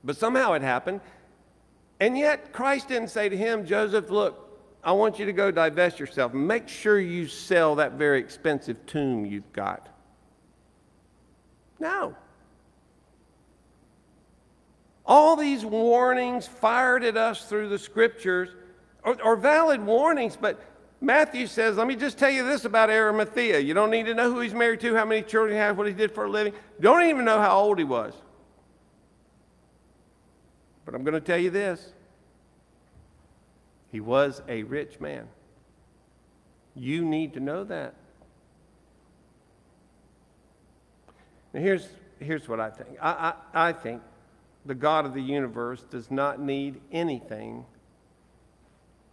But 0.03 0.17
somehow 0.17 0.53
it 0.53 0.61
happened. 0.61 1.01
And 1.99 2.15
yet, 2.15 2.53
Christ 2.53 2.89
didn't 2.89 3.09
say 3.09 3.27
to 3.27 3.35
him, 3.35 3.65
Joseph, 3.65 4.11
look, 4.11 4.49
I 4.83 4.93
want 4.93 5.19
you 5.19 5.25
to 5.25 5.33
go 5.33 5.51
divest 5.51 5.99
yourself. 5.99 6.33
Make 6.33 6.67
sure 6.67 6.99
you 6.99 7.27
sell 7.27 7.75
that 7.75 7.93
very 7.93 8.19
expensive 8.19 8.85
tomb 8.85 9.25
you've 9.25 9.51
got. 9.53 9.87
No. 11.79 12.15
All 15.05 15.35
these 15.35 15.65
warnings 15.65 16.47
fired 16.47 17.03
at 17.03 17.17
us 17.17 17.45
through 17.45 17.69
the 17.69 17.79
scriptures 17.79 18.49
are, 19.03 19.21
are 19.21 19.35
valid 19.35 19.81
warnings, 19.81 20.37
but 20.39 20.59
Matthew 20.99 21.47
says, 21.47 21.77
let 21.77 21.87
me 21.87 21.95
just 21.95 22.17
tell 22.17 22.29
you 22.29 22.45
this 22.45 22.65
about 22.65 22.91
Arimathea. 22.91 23.59
You 23.59 23.73
don't 23.73 23.89
need 23.89 24.05
to 24.05 24.13
know 24.13 24.31
who 24.31 24.39
he's 24.39 24.53
married 24.53 24.79
to, 24.81 24.95
how 24.95 25.05
many 25.05 25.23
children 25.23 25.53
he 25.53 25.57
has, 25.57 25.75
what 25.75 25.87
he 25.87 25.93
did 25.93 26.11
for 26.11 26.25
a 26.25 26.29
living. 26.29 26.53
You 26.53 26.83
don't 26.83 27.03
even 27.09 27.25
know 27.25 27.39
how 27.39 27.59
old 27.59 27.79
he 27.79 27.83
was. 27.83 28.13
But 30.85 30.93
I'm 30.93 31.03
going 31.03 31.15
to 31.15 31.21
tell 31.21 31.39
you 31.39 31.49
this 31.49 31.93
he 33.91 33.99
was 33.99 34.41
a 34.47 34.63
rich 34.63 34.99
man. 34.99 35.27
You 36.75 37.03
need 37.03 37.33
to 37.33 37.39
know 37.39 37.63
that. 37.65 37.95
Now, 41.53 41.59
here's, 41.59 41.87
here's 42.19 42.47
what 42.47 42.61
I 42.61 42.69
think 42.69 42.89
I, 43.01 43.33
I, 43.53 43.69
I 43.69 43.73
think 43.73 44.01
the 44.65 44.75
God 44.75 45.05
of 45.05 45.13
the 45.13 45.21
universe, 45.21 45.83
does 45.89 46.11
not 46.11 46.39
need 46.39 46.79
anything 46.91 47.65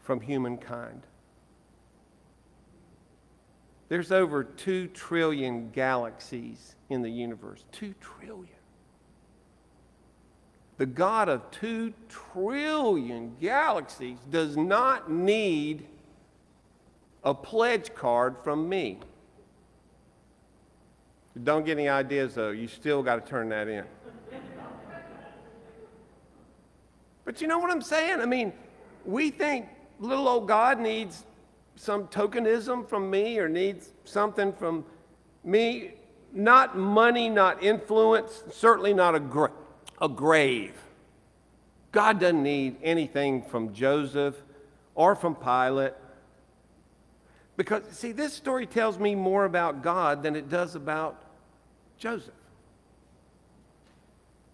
from 0.02 0.20
humankind. 0.20 1.02
There's 3.88 4.12
over 4.12 4.44
2 4.44 4.88
trillion 4.88 5.70
galaxies 5.70 6.76
in 6.90 7.00
the 7.00 7.10
universe. 7.10 7.64
2 7.72 7.94
trillion. 8.00 8.57
The 10.78 10.86
God 10.86 11.28
of 11.28 11.50
2 11.50 11.92
trillion 12.08 13.36
galaxies 13.40 14.18
does 14.30 14.56
not 14.56 15.10
need 15.10 15.86
a 17.24 17.34
pledge 17.34 17.92
card 17.94 18.36
from 18.44 18.68
me. 18.68 19.00
Don't 21.42 21.66
get 21.66 21.78
any 21.78 21.88
ideas 21.88 22.34
though, 22.34 22.50
you 22.50 22.68
still 22.68 23.02
got 23.02 23.24
to 23.24 23.28
turn 23.28 23.48
that 23.48 23.68
in. 23.68 23.84
but 27.24 27.40
you 27.40 27.48
know 27.48 27.58
what 27.58 27.70
I'm 27.70 27.82
saying? 27.82 28.20
I 28.20 28.26
mean, 28.26 28.52
we 29.04 29.30
think 29.30 29.68
little 29.98 30.28
old 30.28 30.46
God 30.46 30.78
needs 30.78 31.24
some 31.74 32.06
tokenism 32.06 32.88
from 32.88 33.10
me 33.10 33.38
or 33.38 33.48
needs 33.48 33.92
something 34.04 34.52
from 34.52 34.84
me. 35.44 35.94
Not 36.32 36.76
money, 36.76 37.28
not 37.28 37.62
influence, 37.64 38.44
certainly 38.50 38.92
not 38.94 39.14
a, 39.14 39.50
a 40.00 40.08
grave. 40.08 40.74
God 41.92 42.20
doesn't 42.20 42.42
need 42.42 42.76
anything 42.82 43.42
from 43.42 43.72
Joseph 43.72 44.36
or 44.94 45.14
from 45.14 45.34
Pilate. 45.34 45.94
Because, 47.56 47.82
see, 47.90 48.12
this 48.12 48.32
story 48.32 48.66
tells 48.66 48.98
me 48.98 49.14
more 49.14 49.44
about 49.44 49.82
God 49.82 50.22
than 50.22 50.36
it 50.36 50.48
does 50.48 50.74
about 50.74 51.20
Joseph. 51.98 52.34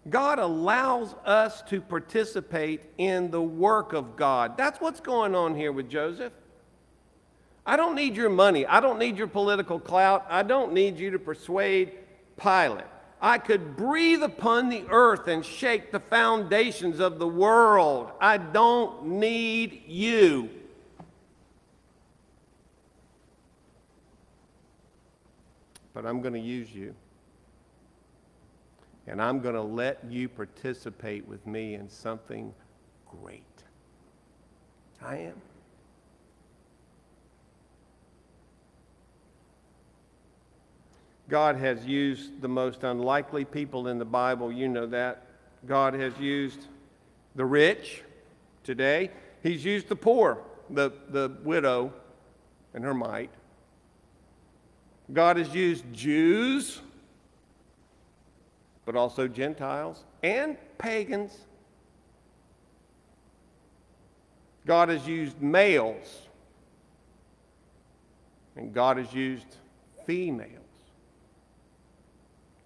God 0.09 0.39
allows 0.39 1.15
us 1.25 1.61
to 1.63 1.81
participate 1.81 2.81
in 2.97 3.31
the 3.31 3.41
work 3.41 3.93
of 3.93 4.15
God. 4.15 4.55
That's 4.57 4.79
what's 4.79 4.99
going 4.99 5.35
on 5.35 5.55
here 5.55 5.71
with 5.71 5.89
Joseph. 5.89 6.33
I 7.65 7.75
don't 7.75 7.95
need 7.95 8.15
your 8.15 8.29
money. 8.29 8.65
I 8.65 8.79
don't 8.79 8.99
need 8.99 9.17
your 9.17 9.27
political 9.27 9.79
clout. 9.79 10.25
I 10.29 10.43
don't 10.43 10.73
need 10.73 10.99
you 10.99 11.11
to 11.11 11.19
persuade 11.19 11.93
Pilate. 12.37 12.85
I 13.21 13.37
could 13.37 13.75
breathe 13.75 14.23
upon 14.23 14.69
the 14.69 14.85
earth 14.89 15.27
and 15.27 15.45
shake 15.45 15.91
the 15.91 15.99
foundations 15.99 16.99
of 16.99 17.17
the 17.17 17.27
world. 17.27 18.11
I 18.19 18.37
don't 18.37 19.05
need 19.05 19.83
you. 19.87 20.49
But 25.93 26.05
I'm 26.05 26.21
going 26.21 26.33
to 26.33 26.39
use 26.39 26.73
you. 26.73 26.93
And 29.07 29.21
I'm 29.21 29.39
going 29.39 29.55
to 29.55 29.61
let 29.61 29.99
you 30.09 30.27
participate 30.27 31.27
with 31.27 31.45
me 31.47 31.75
in 31.75 31.89
something 31.89 32.53
great. 33.21 33.43
I 35.01 35.17
am. 35.17 35.41
God 41.29 41.55
has 41.55 41.85
used 41.85 42.41
the 42.41 42.47
most 42.47 42.83
unlikely 42.83 43.45
people 43.45 43.87
in 43.87 43.97
the 43.97 44.05
Bible. 44.05 44.51
You 44.51 44.67
know 44.67 44.85
that. 44.87 45.23
God 45.65 45.93
has 45.95 46.13
used 46.19 46.67
the 47.35 47.45
rich 47.45 48.03
today, 48.63 49.11
He's 49.41 49.63
used 49.63 49.89
the 49.89 49.95
poor, 49.95 50.39
the, 50.69 50.91
the 51.09 51.31
widow 51.43 51.93
and 52.73 52.83
her 52.83 52.93
mite. 52.93 53.29
God 55.13 55.37
has 55.37 55.53
used 55.53 55.85
Jews, 55.93 56.81
but 58.85 58.95
also 58.95 59.27
Gentiles 59.27 60.03
and 60.23 60.57
pagans. 60.77 61.37
God 64.65 64.89
has 64.89 65.07
used 65.07 65.39
males, 65.39 66.27
and 68.55 68.73
God 68.73 68.97
has 68.97 69.13
used 69.13 69.57
females. 70.07 70.64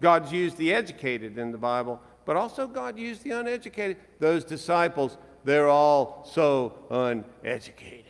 God's 0.00 0.32
used 0.32 0.56
the 0.56 0.72
educated 0.72 1.38
in 1.38 1.52
the 1.52 1.58
Bible, 1.58 2.00
but 2.24 2.36
also 2.36 2.66
God 2.66 2.98
used 2.98 3.22
the 3.22 3.32
uneducated. 3.32 3.98
Those 4.18 4.44
disciples, 4.44 5.18
they're 5.44 5.68
all 5.68 6.28
so 6.30 6.74
uneducated. 6.90 8.06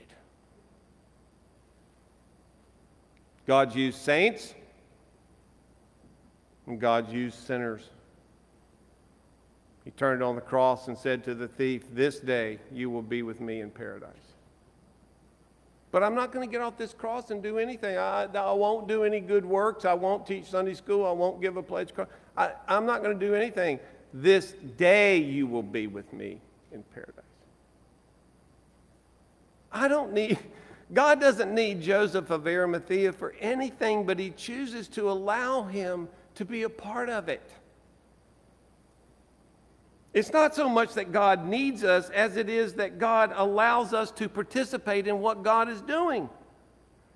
God's 3.46 3.74
used 3.74 3.98
saints, 3.98 4.54
and 6.66 6.80
God's 6.80 7.12
used 7.12 7.38
sinners. 7.46 7.82
He 9.84 9.90
turned 9.90 10.22
on 10.22 10.36
the 10.36 10.40
cross 10.40 10.86
and 10.86 10.96
said 10.96 11.24
to 11.24 11.34
the 11.34 11.48
thief, 11.48 11.82
This 11.92 12.20
day 12.20 12.60
you 12.70 12.90
will 12.90 13.02
be 13.02 13.22
with 13.22 13.40
me 13.40 13.60
in 13.60 13.70
paradise. 13.70 14.14
But 15.92 16.04
I'm 16.04 16.14
not 16.14 16.32
going 16.32 16.48
to 16.48 16.50
get 16.50 16.60
off 16.60 16.76
this 16.76 16.92
cross 16.92 17.30
and 17.30 17.42
do 17.42 17.58
anything. 17.58 17.98
I, 17.98 18.28
I 18.32 18.52
won't 18.52 18.86
do 18.86 19.02
any 19.02 19.20
good 19.20 19.44
works. 19.44 19.84
I 19.84 19.94
won't 19.94 20.26
teach 20.26 20.46
Sunday 20.46 20.74
school. 20.74 21.04
I 21.04 21.10
won't 21.10 21.40
give 21.40 21.56
a 21.56 21.62
pledge. 21.62 21.90
I, 22.36 22.52
I'm 22.68 22.86
not 22.86 23.02
going 23.02 23.18
to 23.18 23.26
do 23.26 23.34
anything. 23.34 23.80
This 24.14 24.54
day 24.76 25.16
you 25.18 25.46
will 25.46 25.62
be 25.62 25.86
with 25.88 26.12
me 26.12 26.40
in 26.72 26.84
paradise. 26.94 27.24
I 29.72 29.88
don't 29.88 30.12
need, 30.12 30.38
God 30.92 31.20
doesn't 31.20 31.52
need 31.54 31.80
Joseph 31.80 32.30
of 32.30 32.46
Arimathea 32.46 33.12
for 33.12 33.34
anything, 33.40 34.04
but 34.04 34.18
he 34.18 34.30
chooses 34.30 34.88
to 34.88 35.10
allow 35.10 35.62
him 35.62 36.08
to 36.36 36.44
be 36.44 36.62
a 36.62 36.70
part 36.70 37.08
of 37.08 37.28
it. 37.28 37.48
It's 40.12 40.32
not 40.32 40.54
so 40.54 40.68
much 40.68 40.94
that 40.94 41.12
God 41.12 41.46
needs 41.46 41.84
us 41.84 42.10
as 42.10 42.36
it 42.36 42.48
is 42.48 42.74
that 42.74 42.98
God 42.98 43.32
allows 43.34 43.94
us 43.94 44.10
to 44.12 44.28
participate 44.28 45.06
in 45.06 45.20
what 45.20 45.44
God 45.44 45.68
is 45.68 45.80
doing. 45.82 46.28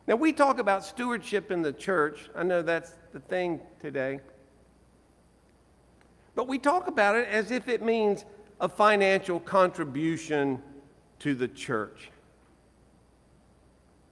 Now, 0.06 0.16
we 0.16 0.32
talk 0.32 0.58
about 0.58 0.84
stewardship 0.84 1.50
in 1.50 1.62
the 1.62 1.72
church. 1.72 2.28
I 2.36 2.42
know 2.42 2.62
that's 2.62 2.92
the 3.12 3.20
thing 3.20 3.60
today. 3.80 4.20
But 6.34 6.46
we 6.46 6.58
talk 6.58 6.88
about 6.88 7.16
it 7.16 7.26
as 7.28 7.50
if 7.50 7.68
it 7.68 7.82
means 7.82 8.24
a 8.60 8.68
financial 8.68 9.40
contribution 9.40 10.62
to 11.20 11.34
the 11.34 11.48
church. 11.48 12.10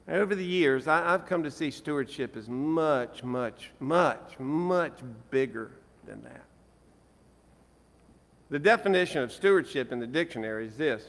Over 0.08 0.34
the 0.34 0.44
years, 0.44 0.88
I, 0.88 1.10
have 1.10 1.26
come 1.26 1.44
to 1.44 1.50
see 1.50 1.70
stewardship 1.70 2.36
as 2.36 2.48
much, 2.48 3.22
much, 3.22 3.70
much, 3.78 4.38
much 4.38 4.98
bigger 5.30 5.70
than 6.04 6.22
that. 6.24 6.41
The 8.52 8.58
definition 8.58 9.22
of 9.22 9.32
stewardship 9.32 9.92
in 9.92 9.98
the 9.98 10.06
dictionary 10.06 10.66
is 10.66 10.76
this 10.76 11.02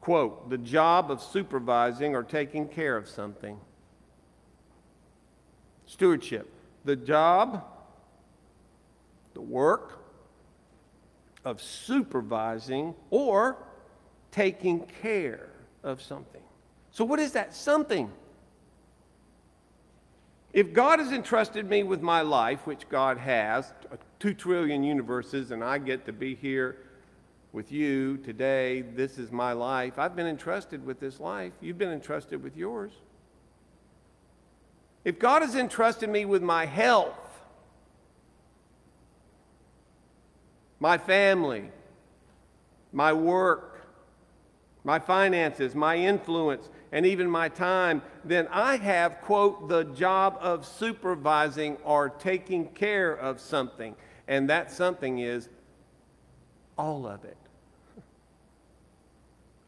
quote, 0.00 0.48
the 0.48 0.58
job 0.58 1.10
of 1.10 1.20
supervising 1.20 2.14
or 2.14 2.22
taking 2.22 2.68
care 2.68 2.96
of 2.96 3.08
something. 3.08 3.58
Stewardship, 5.86 6.48
the 6.84 6.94
job, 6.94 7.64
the 9.34 9.40
work 9.40 10.04
of 11.44 11.60
supervising 11.60 12.94
or 13.10 13.56
taking 14.30 14.86
care 15.02 15.50
of 15.82 16.00
something. 16.00 16.42
So, 16.92 17.04
what 17.04 17.18
is 17.18 17.32
that 17.32 17.56
something? 17.56 18.08
If 20.52 20.72
God 20.72 20.98
has 20.98 21.12
entrusted 21.12 21.68
me 21.68 21.82
with 21.82 22.02
my 22.02 22.22
life, 22.22 22.66
which 22.66 22.88
God 22.88 23.18
has, 23.18 23.72
two 24.18 24.34
trillion 24.34 24.82
universes, 24.82 25.50
and 25.50 25.62
I 25.62 25.78
get 25.78 26.06
to 26.06 26.12
be 26.12 26.34
here 26.34 26.76
with 27.52 27.72
you 27.72 28.16
today. 28.18 28.82
This 28.82 29.18
is 29.18 29.32
my 29.32 29.52
life. 29.52 29.98
I've 29.98 30.14
been 30.14 30.26
entrusted 30.26 30.84
with 30.84 31.00
this 31.00 31.18
life. 31.18 31.52
You've 31.60 31.78
been 31.78 31.90
entrusted 31.92 32.42
with 32.42 32.56
yours. 32.56 32.92
If 35.04 35.18
God 35.18 35.42
has 35.42 35.56
entrusted 35.56 36.10
me 36.10 36.24
with 36.24 36.42
my 36.42 36.66
health, 36.66 37.16
my 40.78 40.98
family, 40.98 41.70
my 42.92 43.12
work, 43.12 43.86
my 44.84 44.98
finances, 44.98 45.74
my 45.74 45.96
influence, 45.96 46.68
and 46.92 47.06
even 47.06 47.30
my 47.30 47.48
time, 47.48 48.02
then 48.24 48.48
I 48.50 48.76
have, 48.76 49.20
quote, 49.20 49.68
the 49.68 49.84
job 49.84 50.38
of 50.40 50.66
supervising 50.66 51.76
or 51.84 52.10
taking 52.10 52.66
care 52.68 53.12
of 53.12 53.40
something. 53.40 53.94
And 54.26 54.50
that 54.50 54.72
something 54.72 55.20
is 55.20 55.48
all 56.76 57.06
of 57.06 57.24
it. 57.24 57.36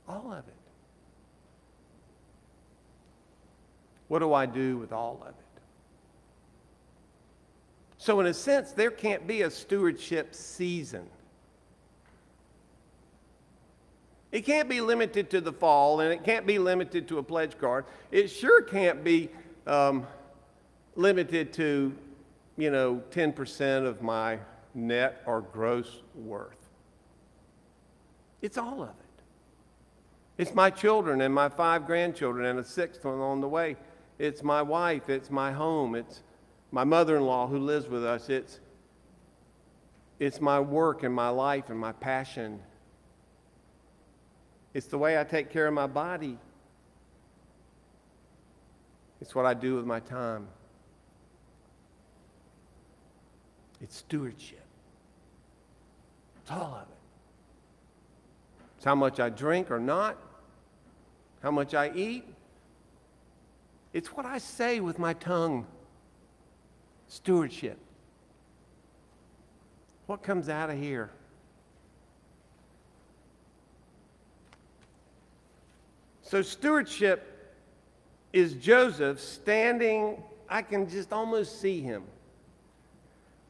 All 0.09 0.33
of 0.33 0.47
it. 0.49 0.55
What 4.09 4.19
do 4.19 4.35
I 4.35 4.47
do 4.47 4.77
with 4.77 4.93
all 4.93 5.23
of 5.23 5.29
it? 5.29 5.35
So, 7.99 8.19
in 8.19 8.27
a 8.27 8.35
sense, 8.35 8.73
there 8.73 8.91
can't 8.91 9.29
be 9.29 9.43
a 9.43 9.51
stewardship 9.51 10.35
season. 10.35 11.09
It 14.33 14.47
can't 14.47 14.69
be 14.69 14.81
limited 14.81 15.29
to 15.31 15.43
the 15.43 15.53
fall, 15.53 16.01
and 16.01 16.11
it 16.11 16.25
can't 16.25 16.47
be 16.47 16.59
limited 16.59 17.07
to 17.09 17.19
a 17.19 17.23
pledge 17.23 17.59
card. 17.59 17.85
It 18.11 18.29
sure 18.29 18.63
can't 18.63 19.05
be 19.05 19.29
um, 19.67 20.07
limited 20.97 21.53
to, 21.55 21.95
you 22.57 22.71
know, 22.71 23.03
10% 23.11 23.87
of 23.87 24.01
my 24.01 24.39
net 24.75 25.23
or 25.27 25.43
gross 25.43 26.01
worth. 26.15 26.57
It's 28.41 28.57
all 28.57 28.83
of 28.83 28.89
it. 28.89 28.95
It's 30.39 30.55
my 30.55 30.71
children 30.71 31.21
and 31.21 31.35
my 31.35 31.51
five 31.51 31.87
grandchildren 31.87 32.47
and 32.47 32.59
a 32.59 32.65
sixth 32.65 33.05
one 33.05 33.21
on 33.21 33.43
the 33.43 33.49
way. 33.49 33.77
It's 34.19 34.43
my 34.43 34.63
wife. 34.63 35.11
It's 35.11 35.31
my 35.31 35.53
home. 35.53 35.95
It's 35.95 36.23
my 36.71 36.85
mother 36.85 37.17
in 37.19 37.25
law 37.25 37.47
who 37.47 37.59
lives 37.59 37.87
with 37.87 38.05
us. 38.05 38.31
It's, 38.31 38.61
it's 40.19 40.41
my 40.41 40.59
work 40.59 41.03
and 41.03 41.15
my 41.15 41.29
life 41.29 41.69
and 41.69 41.79
my 41.79 41.93
passion. 41.93 42.61
It's 44.75 44.87
the 44.87 44.99
way 44.99 45.19
I 45.19 45.25
take 45.25 45.51
care 45.51 45.67
of 45.67 45.75
my 45.75 45.87
body. 45.87 46.39
It's 49.21 49.35
what 49.35 49.47
I 49.47 49.55
do 49.55 49.77
with 49.77 49.85
my 49.85 50.01
time. 50.01 50.49
It's 53.81 53.97
stewardship. 53.99 54.65
It's 56.43 56.51
all 56.51 56.79
of 56.81 56.89
it. 56.89 56.97
It's 58.77 58.85
how 58.85 58.95
much 58.95 59.21
I 59.21 59.29
drink 59.29 59.71
or 59.71 59.79
not, 59.79 60.17
how 61.43 61.51
much 61.51 61.75
I 61.75 61.91
eat. 61.95 62.25
It's 63.93 64.09
what 64.09 64.27
I 64.27 64.39
say 64.39 64.81
with 64.81 64.99
my 64.99 65.13
tongue. 65.13 65.67
Stewardship. 67.09 67.79
What 70.07 70.23
comes 70.23 70.49
out 70.49 70.71
of 70.71 70.79
here? 70.79 71.11
So, 76.33 76.41
stewardship 76.41 77.55
is 78.33 78.55
Joseph 78.55 79.21
standing, 79.21 80.23
I 80.49 80.63
can 80.63 80.89
just 80.89 81.13
almost 81.13 81.61
see 81.61 81.83
him. 81.83 82.05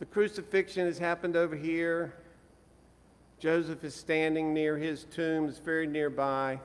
The 0.00 0.06
crucifixion 0.06 0.86
has 0.86 0.98
happened 0.98 1.36
over 1.36 1.54
here. 1.54 2.12
Joseph 3.38 3.84
is 3.84 3.94
standing 3.94 4.52
near 4.52 4.76
his 4.76 5.04
tomb, 5.04 5.48
it's 5.48 5.58
very 5.58 5.86
nearby. 5.86 6.58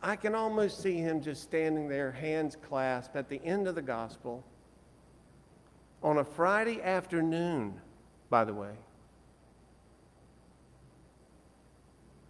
I 0.00 0.14
can 0.14 0.32
almost 0.36 0.80
see 0.80 0.98
him 0.98 1.20
just 1.20 1.42
standing 1.42 1.88
there, 1.88 2.12
hands 2.12 2.56
clasped, 2.68 3.16
at 3.16 3.28
the 3.28 3.44
end 3.44 3.66
of 3.66 3.74
the 3.74 3.82
gospel 3.82 4.44
on 6.04 6.18
a 6.18 6.24
Friday 6.24 6.80
afternoon, 6.80 7.80
by 8.30 8.44
the 8.44 8.54
way, 8.54 8.76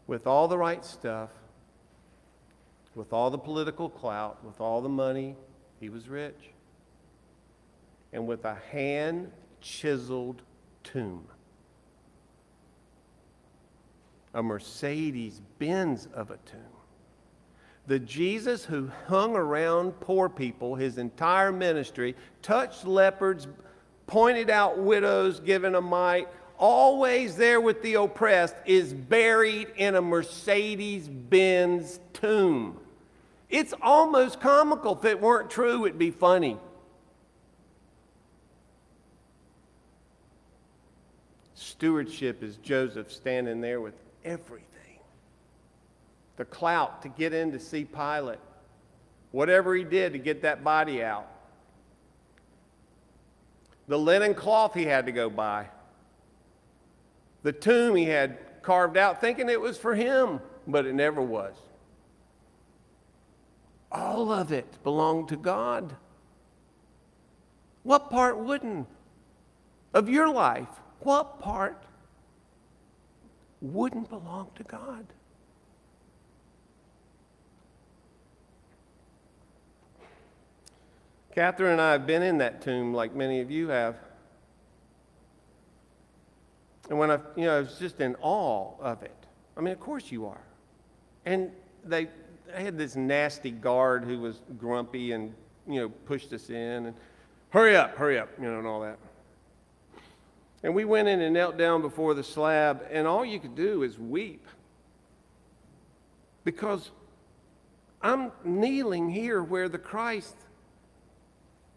with 0.07 0.27
all 0.27 0.49
the 0.49 0.57
right 0.57 0.83
stuff, 0.83 1.29
with 2.95 3.13
all 3.13 3.31
the 3.31 3.39
political 3.39 3.89
clout, 3.89 4.45
with 4.45 4.61
all 4.61 4.81
the 4.81 4.89
money. 4.89 5.37
He 5.81 5.89
was 5.89 6.09
rich. 6.09 6.51
And 8.13 8.27
with 8.27 8.45
a 8.45 8.55
hand 8.71 9.31
chiseled 9.61 10.43
tomb. 10.83 11.25
A 14.33 14.43
Mercedes 14.43 15.41
Benz 15.59 16.09
of 16.15 16.31
a 16.31 16.37
tomb. 16.45 16.61
The 17.87 17.99
Jesus 17.99 18.65
who 18.65 18.91
hung 19.09 19.37
around 19.37 20.01
poor 20.01 20.29
people 20.29 20.75
his 20.75 20.97
entire 20.97 21.53
ministry, 21.53 22.17
touched 22.41 22.87
lepers, 22.87 23.47
pointed 24.07 24.49
out 24.49 24.79
widows, 24.79 25.41
given 25.41 25.75
a 25.75 25.81
mite, 25.81 26.29
always 26.57 27.37
there 27.37 27.61
with 27.61 27.83
the 27.83 27.95
oppressed, 27.95 28.57
is 28.65 28.95
buried 28.95 29.69
in 29.77 29.97
a 29.97 30.03
Mercedes 30.03 31.09
Benz 31.09 32.01
tomb. 32.13 32.81
It's 33.55 33.73
almost 33.81 34.41
comical. 34.41 34.99
If 34.99 35.05
it 35.05 35.21
weren't 35.21 35.49
true, 35.49 35.87
it'd 35.87 35.97
be 35.97 36.11
funny. 36.11 36.59
Stewardship 41.55 42.43
is 42.43 42.57
Joseph 42.57 43.13
standing 43.13 43.61
there 43.61 43.81
with 43.81 43.95
everything 44.25 44.99
the 46.37 46.45
clout 46.45 47.03
to 47.03 47.09
get 47.09 47.33
in 47.33 47.53
to 47.53 47.61
see 47.61 47.85
Pilate, 47.85 48.41
whatever 49.31 49.73
he 49.77 49.85
did 49.85 50.15
to 50.15 50.19
get 50.19 50.43
that 50.43 50.65
body 50.65 51.05
out, 51.05 51.29
the 53.87 53.97
linen 53.97 54.35
cloth 54.35 54.75
he 54.75 54.85
had 54.85 55.07
to 55.07 55.13
go 55.13 55.31
buy, 55.31 55.69
the 57.45 57.53
tomb 57.53 57.95
he 57.95 58.07
had 58.07 58.37
carved 58.63 58.97
out, 58.97 59.21
thinking 59.21 59.49
it 59.49 59.61
was 59.61 59.79
for 59.79 59.95
him, 59.95 60.41
but 60.67 60.87
it 60.87 60.95
never 60.97 61.23
was. 61.23 61.55
All 63.95 64.33
of 64.33 64.51
it 64.51 64.83
belonged 64.83 65.29
to 65.29 65.37
God. 65.37 65.95
What 67.85 68.11
part 68.11 68.39
wouldn't? 68.39 68.89
Of 69.93 70.09
your 70.09 70.29
life, 70.29 70.69
what 71.01 71.39
part 71.39 71.85
wouldn't 73.63 74.09
belong 74.09 74.51
to 74.57 74.65
God? 74.65 75.07
Catherine 81.33 81.73
and 81.73 81.81
I 81.81 81.93
have 81.93 82.07
been 82.07 82.23
in 82.23 82.39
that 82.39 82.63
tomb 82.63 82.93
like 82.93 83.15
many 83.15 83.41
of 83.41 83.51
you 83.51 83.69
have. 83.69 83.97
And 86.89 86.99
when 86.99 87.11
I, 87.11 87.19
you 87.37 87.45
know, 87.45 87.57
I 87.57 87.61
was 87.61 87.79
just 87.79 88.01
in 88.01 88.17
awe 88.21 88.73
of 88.81 89.03
it. 89.03 89.17
I 89.57 89.61
mean, 89.61 89.73
of 89.73 89.81
course 89.81 90.11
you 90.13 90.27
are. 90.27 90.41
And 91.25 91.51
they, 91.85 92.09
I 92.55 92.61
had 92.61 92.79
this 92.79 92.95
nasty 92.97 93.51
guard 93.51 94.05
who 94.05 94.21
was 94.21 94.41
grumpy 94.59 95.13
and, 95.13 95.35
you 95.67 95.81
know, 95.81 95.89
pushed 95.89 96.33
us 96.33 96.51
in 96.51 96.87
and 96.87 96.95
hurry 97.51 97.77
up, 97.77 97.97
hurry 97.97 98.19
up, 98.19 98.29
you 98.39 98.45
know, 98.45 98.59
and 98.59 98.67
all 98.67 98.81
that. 98.83 98.99
And 100.63 100.75
we 100.75 100.85
went 100.85 101.09
in 101.09 101.21
and 101.21 101.35
knelt 101.35 101.59
down 101.59 101.83
before 101.83 102.15
the 102.15 102.23
slab, 102.23 102.87
and 102.91 103.07
all 103.07 103.25
you 103.25 103.39
could 103.39 103.55
do 103.55 103.83
is 103.83 103.99
weep. 103.99 104.47
Because 106.45 106.91
I'm 108.01 108.33
kneeling 108.45 109.11
here 109.11 109.43
where 109.43 109.69
the 109.69 109.79
Christ, 109.79 110.37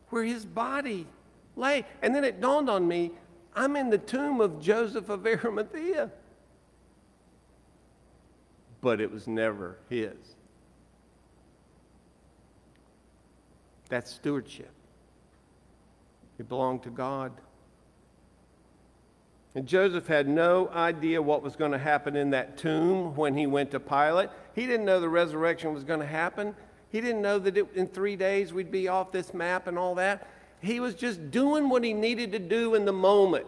where 0.10 0.24
his 0.24 0.46
body 0.46 1.08
lay. 1.56 1.86
And 2.02 2.13
then 2.13 2.24
it 2.24 2.40
dawned 2.40 2.70
on 2.70 2.88
me 2.88 3.12
I'm 3.58 3.76
in 3.76 3.90
the 3.90 3.98
tomb 3.98 4.40
of 4.40 4.62
Joseph 4.62 5.10
of 5.10 5.26
Arimathea. 5.26 6.12
But 8.82 9.02
it 9.02 9.12
was 9.12 9.28
never 9.28 9.80
his. 9.90 10.37
That's 13.89 14.12
stewardship. 14.12 14.71
It 16.38 16.50
belonged 16.50 16.84
to 16.84 16.89
God. 16.89 17.32
And 19.56 19.65
Joseph 19.65 20.06
had 20.06 20.28
no 20.28 20.69
idea 20.69 21.19
what 21.21 21.41
was 21.41 21.56
going 21.56 21.71
to 21.71 21.80
happen 21.80 22.15
in 22.15 22.30
that 22.30 22.58
tomb 22.58 23.15
when 23.15 23.36
he 23.36 23.47
went 23.47 23.71
to 23.71 23.80
Pilate. 23.80 24.30
He 24.54 24.67
didn't 24.67 24.86
know 24.86 25.00
the 25.00 25.10
resurrection 25.10 25.73
was 25.73 25.84
going 25.84 26.00
to 26.00 26.06
happen. 26.06 26.56
He 26.91 27.02
didn't 27.02 27.21
know 27.21 27.39
that 27.39 27.58
it, 27.58 27.67
in 27.73 27.88
three 27.88 28.15
days 28.15 28.54
we'd 28.54 28.71
be 28.71 28.88
off 28.88 29.12
this 29.12 29.34
map 29.34 29.67
and 29.67 29.78
all 29.78 29.95
that. 29.95 30.28
He 30.62 30.80
was 30.80 30.93
just 30.93 31.32
doing 31.32 31.69
what 31.69 31.84
he 31.84 31.93
needed 31.93 32.32
to 32.34 32.39
do 32.39 32.76
in 32.76 32.86
the 32.86 32.93
moment. 32.93 33.47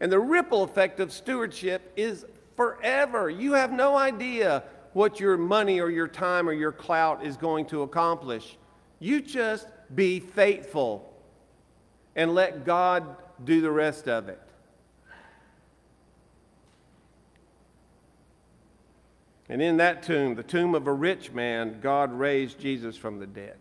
And 0.00 0.10
the 0.10 0.18
ripple 0.18 0.62
effect 0.64 1.00
of 1.00 1.12
stewardship 1.12 1.92
is 1.96 2.24
forever. 2.56 3.30
You 3.30 3.52
have 3.52 3.72
no 3.72 3.96
idea 3.96 4.64
what 4.98 5.20
your 5.20 5.36
money 5.36 5.78
or 5.78 5.88
your 5.88 6.08
time 6.08 6.48
or 6.48 6.52
your 6.52 6.72
clout 6.72 7.24
is 7.24 7.36
going 7.36 7.64
to 7.64 7.82
accomplish. 7.82 8.56
You 8.98 9.20
just 9.20 9.68
be 9.94 10.18
faithful 10.18 11.14
and 12.16 12.34
let 12.34 12.64
God 12.64 13.04
do 13.44 13.60
the 13.60 13.70
rest 13.70 14.08
of 14.08 14.28
it. 14.28 14.40
And 19.48 19.62
in 19.62 19.76
that 19.76 20.02
tomb, 20.02 20.34
the 20.34 20.42
tomb 20.42 20.74
of 20.74 20.88
a 20.88 20.92
rich 20.92 21.30
man, 21.30 21.78
God 21.80 22.12
raised 22.12 22.58
Jesus 22.58 22.96
from 22.96 23.20
the 23.20 23.26
dead. 23.28 23.56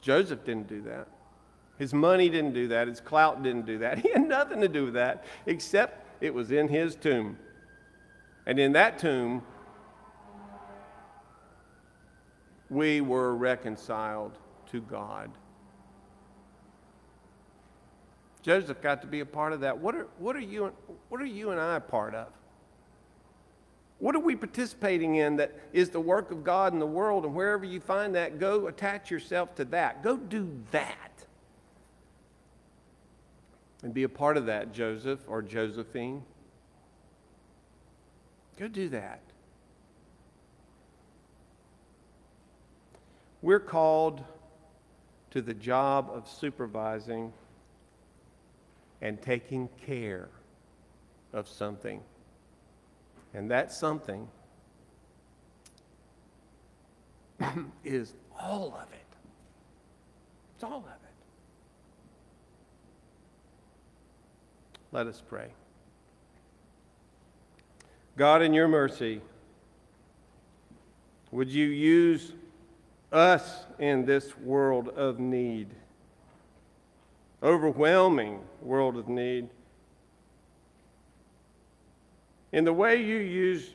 Joseph 0.00 0.42
didn't 0.46 0.68
do 0.68 0.80
that. 0.84 1.06
His 1.78 1.92
money 1.92 2.30
didn't 2.30 2.54
do 2.54 2.68
that. 2.68 2.88
His 2.88 3.00
clout 3.00 3.42
didn't 3.42 3.66
do 3.66 3.76
that. 3.80 3.98
He 4.02 4.10
had 4.10 4.26
nothing 4.26 4.62
to 4.62 4.68
do 4.68 4.86
with 4.86 4.94
that 4.94 5.26
except 5.44 6.22
it 6.22 6.32
was 6.32 6.50
in 6.50 6.66
his 6.66 6.96
tomb. 6.96 7.36
And 8.46 8.58
in 8.58 8.72
that 8.72 8.98
tomb, 8.98 9.42
we 12.68 13.00
were 13.00 13.34
reconciled 13.36 14.38
to 14.70 14.80
God. 14.80 15.30
Joseph 18.42 18.82
got 18.82 19.02
to 19.02 19.06
be 19.06 19.20
a 19.20 19.26
part 19.26 19.52
of 19.52 19.60
that. 19.60 19.78
What 19.78 19.94
are, 19.94 20.08
what 20.18 20.34
are, 20.34 20.40
you, 20.40 20.72
what 21.08 21.20
are 21.20 21.26
you 21.26 21.50
and 21.50 21.60
I 21.60 21.76
a 21.76 21.80
part 21.80 22.14
of? 22.14 22.28
What 24.00 24.16
are 24.16 24.20
we 24.20 24.34
participating 24.34 25.14
in 25.14 25.36
that 25.36 25.56
is 25.72 25.90
the 25.90 26.00
work 26.00 26.32
of 26.32 26.42
God 26.42 26.72
in 26.72 26.80
the 26.80 26.86
world? 26.86 27.24
And 27.24 27.36
wherever 27.36 27.64
you 27.64 27.78
find 27.78 28.16
that, 28.16 28.40
go 28.40 28.66
attach 28.66 29.12
yourself 29.12 29.54
to 29.56 29.64
that. 29.66 30.02
Go 30.02 30.16
do 30.16 30.50
that. 30.72 31.24
And 33.84 33.94
be 33.94 34.02
a 34.02 34.08
part 34.08 34.36
of 34.36 34.46
that, 34.46 34.72
Joseph 34.72 35.20
or 35.28 35.40
Josephine. 35.40 36.24
Go 38.58 38.68
do 38.68 38.88
that. 38.90 39.20
We're 43.40 43.60
called 43.60 44.22
to 45.32 45.42
the 45.42 45.54
job 45.54 46.10
of 46.12 46.28
supervising 46.28 47.32
and 49.00 49.20
taking 49.20 49.68
care 49.84 50.28
of 51.32 51.48
something. 51.48 52.02
And 53.34 53.50
that 53.50 53.72
something 53.72 54.28
is 57.84 58.12
all 58.38 58.78
of 58.80 58.92
it. 58.92 58.98
It's 60.54 60.64
all 60.64 60.78
of 60.78 60.84
it. 60.84 60.98
Let 64.92 65.06
us 65.06 65.22
pray. 65.26 65.48
God, 68.16 68.42
in 68.42 68.52
your 68.52 68.68
mercy, 68.68 69.22
would 71.30 71.48
you 71.48 71.66
use 71.66 72.32
us 73.10 73.64
in 73.78 74.04
this 74.04 74.36
world 74.38 74.88
of 74.90 75.18
need, 75.18 75.68
overwhelming 77.42 78.40
world 78.60 78.98
of 78.98 79.08
need, 79.08 79.48
in 82.52 82.64
the 82.64 82.72
way 82.72 83.02
you 83.02 83.16
use 83.16 83.70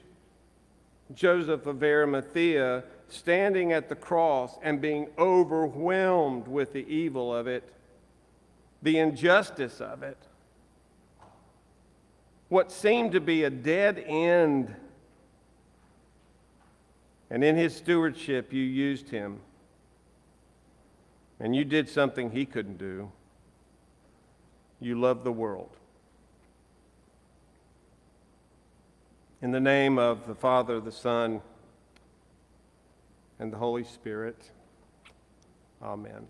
Joseph 1.16 1.66
of 1.66 1.82
Arimathea 1.82 2.84
standing 3.10 3.74
at 3.74 3.90
the 3.90 3.96
cross 3.96 4.60
and 4.62 4.80
being 4.80 5.08
overwhelmed 5.18 6.48
with 6.48 6.74
the 6.74 6.86
evil 6.88 7.34
of 7.36 7.48
it, 7.48 7.74
the 8.84 9.00
injustice 9.00 9.82
of 9.82 10.04
it, 10.04 10.18
what 12.50 12.72
seemed 12.72 13.12
to 13.14 13.20
be 13.20 13.44
a 13.44 13.50
dead 13.50 14.04
end. 14.06 14.74
And 17.30 17.44
in 17.44 17.56
his 17.56 17.76
stewardship, 17.76 18.54
you 18.54 18.64
used 18.64 19.10
him. 19.10 19.40
And 21.40 21.56
you 21.56 21.66
did 21.66 21.90
something 21.90 22.32
he 22.32 22.46
couldn't 22.46 22.78
do. 22.78 23.12
You 24.80 25.00
loved 25.00 25.24
the 25.24 25.32
world. 25.32 25.70
In 29.42 29.52
the 29.52 29.60
name 29.60 30.00
of 30.00 30.26
the 30.28 30.34
Father, 30.34 30.80
the 30.80 30.92
Son, 30.92 31.42
and 33.40 33.54
the 33.54 33.58
Holy 33.58 33.84
Spirit, 33.84 34.52
Amen. 35.82 36.28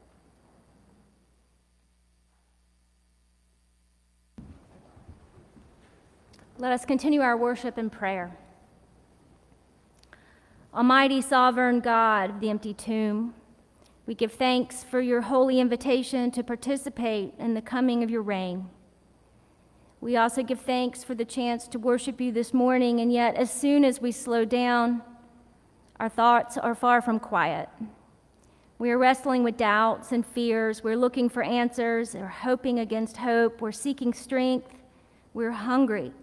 Let 6.59 6.71
us 6.71 6.85
continue 6.85 7.21
our 7.21 7.37
worship 7.37 7.77
in 7.77 7.91
prayer. 7.91 8.35
Almighty 10.73 11.21
sovereign 11.21 11.81
God 11.81 12.31
of 12.31 12.39
the 12.39 12.49
empty 12.49 12.73
tomb, 12.73 13.35
we 14.07 14.15
give 14.15 14.33
thanks 14.33 14.83
for 14.83 14.99
your 14.99 15.21
holy 15.21 15.59
invitation 15.59 16.31
to 16.31 16.43
participate 16.43 17.35
in 17.37 17.53
the 17.53 17.61
coming 17.61 18.01
of 18.01 18.09
your 18.09 18.23
reign. 18.23 18.69
We 20.01 20.17
also 20.17 20.41
give 20.41 20.59
thanks 20.59 21.03
for 21.03 21.13
the 21.13 21.25
chance 21.25 21.67
to 21.67 21.77
worship 21.77 22.19
you 22.19 22.31
this 22.31 22.55
morning, 22.55 23.01
and 23.01 23.13
yet, 23.13 23.35
as 23.35 23.51
soon 23.51 23.85
as 23.85 24.01
we 24.01 24.11
slow 24.11 24.43
down, 24.43 25.03
our 25.99 26.09
thoughts 26.09 26.57
are 26.57 26.73
far 26.73 27.03
from 27.03 27.19
quiet. 27.19 27.69
We 28.79 28.89
are 28.89 28.97
wrestling 28.97 29.43
with 29.43 29.57
doubts 29.57 30.11
and 30.11 30.25
fears. 30.25 30.83
We're 30.83 30.97
looking 30.97 31.29
for 31.29 31.43
answers. 31.43 32.15
We're 32.15 32.25
hoping 32.25 32.79
against 32.79 33.17
hope. 33.17 33.61
We're 33.61 33.71
seeking 33.71 34.11
strength. 34.11 34.73
We're 35.35 35.51
hungry 35.51 36.13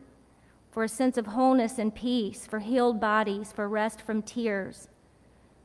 for 0.74 0.82
a 0.82 0.88
sense 0.88 1.16
of 1.16 1.28
wholeness 1.28 1.78
and 1.78 1.94
peace, 1.94 2.48
for 2.48 2.58
healed 2.58 3.00
bodies, 3.00 3.52
for 3.52 3.68
rest 3.68 4.00
from 4.02 4.20
tears. 4.20 4.88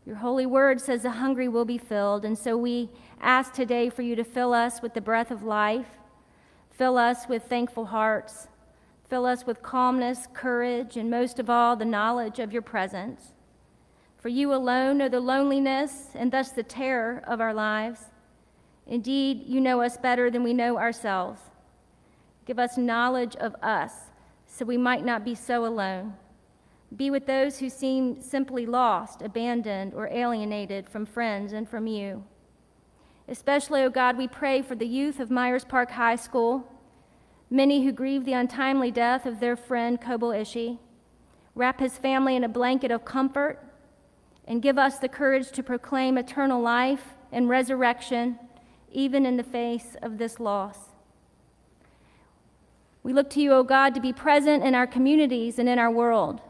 Your 0.05 0.17
holy 0.17 0.45
word 0.45 0.79
says 0.79 1.01
the 1.01 1.09
hungry 1.09 1.47
will 1.47 1.65
be 1.65 1.79
filled, 1.79 2.23
and 2.23 2.37
so 2.37 2.55
we 2.55 2.91
ask 3.19 3.51
today 3.51 3.89
for 3.89 4.03
you 4.03 4.15
to 4.15 4.23
fill 4.23 4.53
us 4.53 4.83
with 4.83 4.93
the 4.93 5.01
breath 5.01 5.31
of 5.31 5.41
life, 5.41 5.87
fill 6.69 6.95
us 6.95 7.27
with 7.27 7.45
thankful 7.45 7.87
hearts, 7.87 8.49
fill 9.09 9.25
us 9.25 9.47
with 9.47 9.63
calmness, 9.63 10.27
courage, 10.31 10.95
and 10.95 11.09
most 11.09 11.39
of 11.39 11.49
all, 11.49 11.75
the 11.75 11.85
knowledge 11.85 12.37
of 12.37 12.53
your 12.53 12.61
presence. 12.61 13.33
For 14.19 14.29
you 14.29 14.53
alone 14.53 14.99
know 14.99 15.09
the 15.09 15.19
loneliness 15.19 16.09
and 16.13 16.31
thus 16.31 16.51
the 16.51 16.61
terror 16.61 17.23
of 17.25 17.41
our 17.41 17.55
lives. 17.55 18.01
Indeed, 18.85 19.41
you 19.47 19.59
know 19.59 19.81
us 19.81 19.97
better 19.97 20.29
than 20.29 20.43
we 20.43 20.53
know 20.53 20.77
ourselves. 20.77 21.41
Give 22.45 22.59
us 22.59 22.77
knowledge 22.77 23.35
of 23.37 23.55
us 23.63 24.08
so 24.49 24.65
we 24.65 24.77
might 24.77 25.05
not 25.05 25.23
be 25.23 25.35
so 25.35 25.65
alone. 25.65 26.15
Be 26.95 27.11
with 27.11 27.27
those 27.27 27.59
who 27.59 27.69
seem 27.69 28.19
simply 28.19 28.65
lost, 28.65 29.21
abandoned, 29.21 29.93
or 29.93 30.07
alienated 30.07 30.89
from 30.89 31.05
friends 31.05 31.53
and 31.53 31.69
from 31.69 31.85
you. 31.85 32.23
Especially, 33.27 33.81
O 33.81 33.85
oh 33.85 33.89
God, 33.91 34.17
we 34.17 34.27
pray 34.27 34.63
for 34.63 34.73
the 34.73 34.87
youth 34.87 35.19
of 35.19 35.29
Myers 35.29 35.63
Park 35.63 35.91
High 35.91 36.15
School, 36.15 36.67
many 37.49 37.85
who 37.85 37.91
grieve 37.91 38.25
the 38.25 38.33
untimely 38.33 38.89
death 38.89 39.27
of 39.27 39.39
their 39.39 39.55
friend 39.55 40.01
Kobel 40.01 40.31
Ishi. 40.31 40.79
Wrap 41.53 41.79
his 41.79 41.99
family 41.99 42.35
in 42.35 42.43
a 42.43 42.49
blanket 42.49 42.89
of 42.89 43.05
comfort 43.05 43.63
and 44.45 44.63
give 44.63 44.79
us 44.79 44.97
the 44.97 45.07
courage 45.07 45.51
to 45.51 45.61
proclaim 45.61 46.17
eternal 46.17 46.59
life 46.59 47.13
and 47.31 47.47
resurrection, 47.47 48.39
even 48.91 49.27
in 49.27 49.37
the 49.37 49.43
face 49.43 49.95
of 50.01 50.17
this 50.17 50.39
loss. 50.39 50.88
We 53.09 53.15
look 53.15 53.31
to 53.31 53.41
you, 53.41 53.53
O 53.53 53.63
God, 53.63 53.95
to 53.95 54.01
be 54.01 54.13
present 54.13 54.63
in 54.63 54.75
our 54.75 54.85
communities 54.85 55.57
and 55.57 55.67
in 55.67 55.79
our 55.79 55.89
world. 55.89 56.41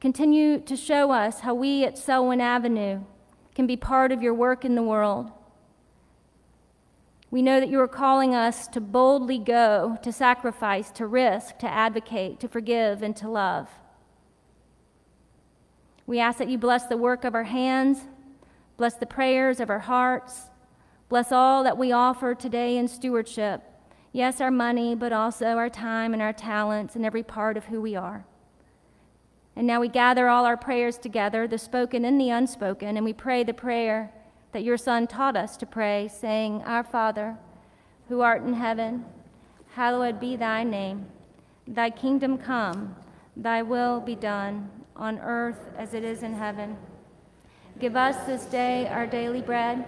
Continue 0.00 0.58
to 0.58 0.74
show 0.74 1.12
us 1.12 1.38
how 1.38 1.54
we 1.54 1.84
at 1.84 1.96
Selwyn 1.96 2.40
Avenue 2.40 3.04
can 3.54 3.68
be 3.68 3.76
part 3.76 4.10
of 4.10 4.20
your 4.20 4.34
work 4.34 4.64
in 4.64 4.74
the 4.74 4.82
world. 4.82 5.30
We 7.30 7.42
know 7.42 7.60
that 7.60 7.68
you 7.68 7.78
are 7.78 7.86
calling 7.86 8.34
us 8.34 8.66
to 8.66 8.80
boldly 8.80 9.38
go, 9.38 9.96
to 10.02 10.10
sacrifice, 10.10 10.90
to 10.90 11.06
risk, 11.06 11.58
to 11.58 11.68
advocate, 11.68 12.40
to 12.40 12.48
forgive, 12.48 13.00
and 13.00 13.14
to 13.18 13.28
love. 13.30 13.68
We 16.08 16.18
ask 16.18 16.38
that 16.38 16.48
you 16.48 16.58
bless 16.58 16.86
the 16.86 16.96
work 16.96 17.24
of 17.24 17.36
our 17.36 17.44
hands, 17.44 18.00
bless 18.76 18.94
the 18.94 19.06
prayers 19.06 19.60
of 19.60 19.70
our 19.70 19.78
hearts, 19.78 20.50
bless 21.08 21.30
all 21.30 21.62
that 21.62 21.78
we 21.78 21.92
offer 21.92 22.34
today 22.34 22.78
in 22.78 22.88
stewardship. 22.88 23.62
Yes, 24.14 24.40
our 24.40 24.52
money, 24.52 24.94
but 24.94 25.12
also 25.12 25.56
our 25.56 25.68
time 25.68 26.12
and 26.12 26.22
our 26.22 26.32
talents 26.32 26.94
and 26.94 27.04
every 27.04 27.24
part 27.24 27.56
of 27.56 27.64
who 27.64 27.80
we 27.80 27.96
are. 27.96 28.24
And 29.56 29.66
now 29.66 29.80
we 29.80 29.88
gather 29.88 30.28
all 30.28 30.46
our 30.46 30.56
prayers 30.56 30.96
together, 30.96 31.48
the 31.48 31.58
spoken 31.58 32.04
and 32.04 32.20
the 32.20 32.30
unspoken, 32.30 32.96
and 32.96 33.04
we 33.04 33.12
pray 33.12 33.42
the 33.42 33.52
prayer 33.52 34.12
that 34.52 34.62
your 34.62 34.76
Son 34.76 35.08
taught 35.08 35.36
us 35.36 35.56
to 35.56 35.66
pray, 35.66 36.06
saying, 36.06 36.62
Our 36.62 36.84
Father, 36.84 37.36
who 38.08 38.20
art 38.20 38.44
in 38.44 38.54
heaven, 38.54 39.04
hallowed 39.72 40.20
be 40.20 40.36
thy 40.36 40.62
name. 40.62 41.06
Thy 41.66 41.90
kingdom 41.90 42.38
come, 42.38 42.94
thy 43.36 43.62
will 43.62 43.98
be 43.98 44.14
done 44.14 44.70
on 44.94 45.18
earth 45.18 45.72
as 45.76 45.92
it 45.92 46.04
is 46.04 46.22
in 46.22 46.34
heaven. 46.34 46.76
Give 47.80 47.96
us 47.96 48.24
this 48.26 48.44
day 48.44 48.86
our 48.86 49.08
daily 49.08 49.42
bread, 49.42 49.84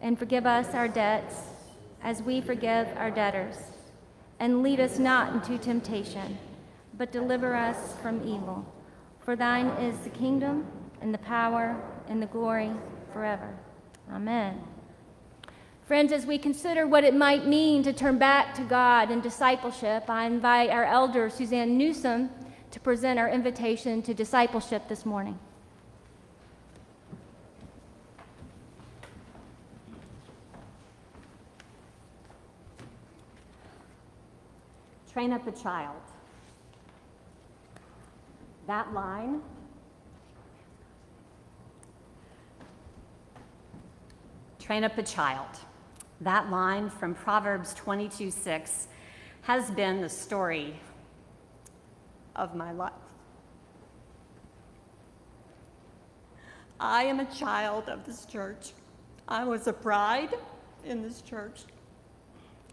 and 0.00 0.18
forgive 0.18 0.46
us 0.46 0.72
our 0.72 0.88
debts 0.88 1.34
as 2.02 2.22
we 2.22 2.40
forgive 2.40 2.88
our 2.96 3.10
debtors. 3.10 3.56
And 4.40 4.62
lead 4.62 4.80
us 4.80 4.98
not 4.98 5.32
into 5.32 5.58
temptation, 5.58 6.38
but 6.96 7.12
deliver 7.12 7.54
us 7.54 7.94
from 8.00 8.22
evil. 8.26 8.64
For 9.20 9.36
thine 9.36 9.66
is 9.82 9.98
the 9.98 10.10
kingdom, 10.10 10.66
and 11.00 11.12
the 11.12 11.18
power, 11.18 11.76
and 12.08 12.22
the 12.22 12.26
glory 12.26 12.72
forever. 13.12 13.54
Amen. 14.12 14.60
Friends, 15.86 16.12
as 16.12 16.26
we 16.26 16.38
consider 16.38 16.86
what 16.86 17.04
it 17.04 17.14
might 17.14 17.46
mean 17.46 17.82
to 17.82 17.92
turn 17.92 18.18
back 18.18 18.54
to 18.54 18.62
God 18.62 19.10
in 19.10 19.20
discipleship, 19.20 20.08
I 20.08 20.26
invite 20.26 20.70
our 20.70 20.84
elder, 20.84 21.30
Suzanne 21.30 21.78
Newsom, 21.78 22.30
to 22.70 22.80
present 22.80 23.18
our 23.18 23.28
invitation 23.28 24.02
to 24.02 24.12
discipleship 24.12 24.86
this 24.88 25.06
morning. 25.06 25.38
Train 35.18 35.32
up 35.32 35.48
a 35.48 35.50
child. 35.50 36.00
That 38.68 38.94
line 38.94 39.40
train 44.60 44.84
up 44.84 44.96
a 44.96 45.02
child. 45.02 45.48
That 46.20 46.52
line 46.52 46.88
from 46.88 47.16
Proverbs 47.16 47.74
22 47.74 48.30
6 48.30 48.86
has 49.42 49.72
been 49.72 50.00
the 50.00 50.08
story 50.08 50.78
of 52.36 52.54
my 52.54 52.70
life. 52.70 52.92
I 56.78 57.02
am 57.02 57.18
a 57.18 57.26
child 57.26 57.88
of 57.88 58.06
this 58.06 58.24
church. 58.24 58.70
I 59.26 59.42
was 59.42 59.66
a 59.66 59.72
bride 59.72 60.34
in 60.84 61.02
this 61.02 61.22
church. 61.22 61.62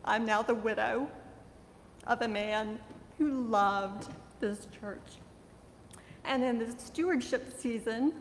I'm 0.06 0.28
now 0.28 0.43
the 0.43 0.54
widow 0.54 1.10
of 2.08 2.22
a 2.22 2.28
man 2.28 2.80
who 3.18 3.43
loved 3.47 4.10
this 4.39 4.68
church. 4.80 5.20
And 6.24 6.43
in 6.43 6.58
the 6.60 6.72
stewardship 6.80 7.60
season, 7.60 8.14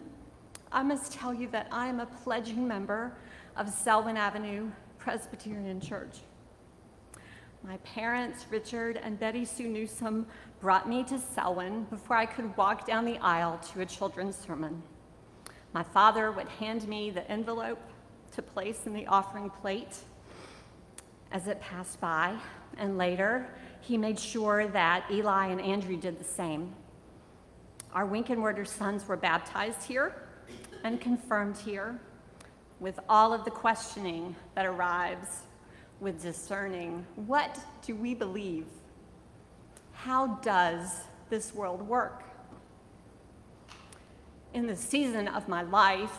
I 0.73 0.83
must 0.83 1.13
tell 1.13 1.33
you 1.33 1.49
that 1.49 1.69
I 1.71 1.87
am 1.87 2.01
a 2.01 2.07
pledging 2.07 2.67
member 2.67 3.13
of 3.57 3.69
Selwyn 3.71 4.17
Avenue 4.17 4.71
Presbyterian 4.99 5.81
Church. 5.81 6.19
My 7.63 7.77
parents, 7.79 8.47
Richard 8.51 9.01
and 9.03 9.19
Betty 9.19 9.45
Sue 9.45 9.69
Newsom, 9.69 10.27
brought 10.61 10.89
me 10.89 11.03
to 11.05 11.19
Selwyn 11.19 11.85
before 11.85 12.17
I 12.17 12.27
could 12.27 12.55
walk 12.57 12.87
down 12.87 13.05
the 13.05 13.19
aisle 13.19 13.59
to 13.73 13.81
a 13.81 13.87
children's 13.87 14.37
sermon. 14.37 14.83
My 15.73 15.83
father 15.83 16.31
would 16.31 16.49
hand 16.49 16.87
me 16.87 17.11
the 17.11 17.29
envelope 17.31 17.81
to 18.33 18.43
place 18.43 18.87
in 18.87 18.93
the 18.93 19.07
offering 19.07 19.49
plate 19.49 19.97
as 21.33 21.47
it 21.47 21.61
passed 21.61 22.01
by, 22.01 22.37
and 22.77 22.99
later 22.99 23.49
he 23.87 23.99
made 23.99 24.19
sure 24.19 24.67
that 24.69 25.05
Eli 25.11 25.49
and 25.49 25.61
Andrew 25.61 25.97
did 25.97 26.19
the 26.19 26.25
same. 26.25 26.75
Our 27.93 28.07
Winkenwerder 28.07 28.67
sons 28.67 29.07
were 29.07 29.17
baptized 29.17 29.85
here 29.85 30.15
and 30.83 31.01
confirmed 31.01 31.59
here 31.59 32.01
with 32.81 32.99
all 33.09 33.33
of 33.33 33.45
the 33.45 33.51
questioning 33.51 34.35
that 34.55 34.67
arrives 34.67 35.43
with 36.01 36.23
discerning 36.23 37.07
what 37.15 37.59
do 37.87 37.95
we 37.95 38.15
believe? 38.15 38.67
How 39.93 40.39
does 40.43 41.03
this 41.31 41.55
world 41.55 41.83
work? 41.83 42.25
In 44.55 44.67
the 44.67 44.77
season 44.77 45.29
of 45.29 45.47
my 45.47 45.63
life, 45.63 46.17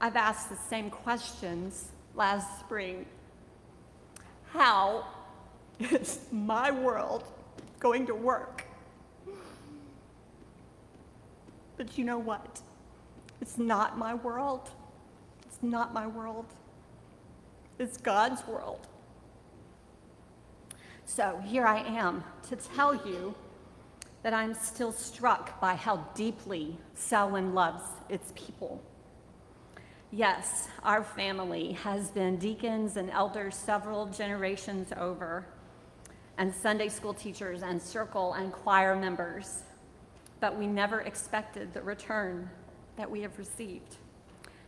I've 0.00 0.16
asked 0.16 0.50
the 0.50 0.56
same 0.56 0.90
questions 0.90 1.90
last 2.14 2.60
spring. 2.60 3.06
How 4.52 5.06
is 5.78 6.20
my 6.32 6.70
world 6.70 7.24
going 7.80 8.06
to 8.06 8.14
work? 8.14 8.64
But 11.76 11.98
you 11.98 12.04
know 12.04 12.18
what? 12.18 12.60
It's 13.40 13.58
not 13.58 13.98
my 13.98 14.14
world. 14.14 14.70
It's 15.44 15.58
not 15.62 15.92
my 15.92 16.06
world. 16.06 16.46
It's 17.78 17.98
God's 17.98 18.46
world. 18.46 18.86
So 21.04 21.40
here 21.44 21.66
I 21.66 21.80
am 21.80 22.24
to 22.48 22.56
tell 22.56 22.94
you 22.94 23.34
that 24.22 24.34
I'm 24.34 24.54
still 24.54 24.90
struck 24.90 25.60
by 25.60 25.74
how 25.74 25.98
deeply 26.14 26.76
Selwyn 26.94 27.54
loves 27.54 27.84
its 28.08 28.32
people. 28.34 28.82
Yes, 30.10 30.68
our 30.82 31.04
family 31.04 31.72
has 31.72 32.10
been 32.10 32.38
deacons 32.38 32.96
and 32.96 33.10
elders 33.10 33.54
several 33.54 34.06
generations 34.06 34.92
over, 34.96 35.46
and 36.38 36.54
Sunday 36.54 36.88
school 36.88 37.14
teachers 37.14 37.62
and 37.62 37.80
circle 37.80 38.34
and 38.34 38.52
choir 38.52 38.94
members, 38.94 39.62
but 40.40 40.56
we 40.56 40.66
never 40.66 41.00
expected 41.00 41.72
the 41.72 41.82
return 41.82 42.48
that 42.96 43.10
we 43.10 43.22
have 43.22 43.38
received. 43.38 43.96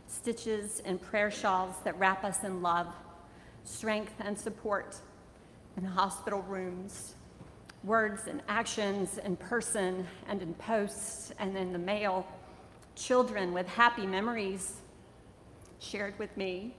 Stitches 0.07 0.81
and 0.85 1.01
prayer 1.01 1.29
shawls 1.29 1.75
that 1.83 1.97
wrap 1.99 2.23
us 2.23 2.43
in 2.43 2.61
love, 2.61 2.87
strength 3.63 4.13
and 4.19 4.37
support 4.37 4.95
in 5.77 5.83
hospital 5.83 6.41
rooms, 6.43 7.13
words 7.83 8.23
and 8.27 8.41
actions 8.47 9.19
in 9.19 9.35
person 9.37 10.05
and 10.27 10.41
in 10.41 10.53
posts 10.55 11.31
and 11.39 11.55
in 11.55 11.71
the 11.71 11.79
mail, 11.79 12.25
children 12.95 13.53
with 13.53 13.67
happy 13.67 14.05
memories 14.05 14.77
shared 15.79 16.17
with 16.19 16.35
me, 16.35 16.75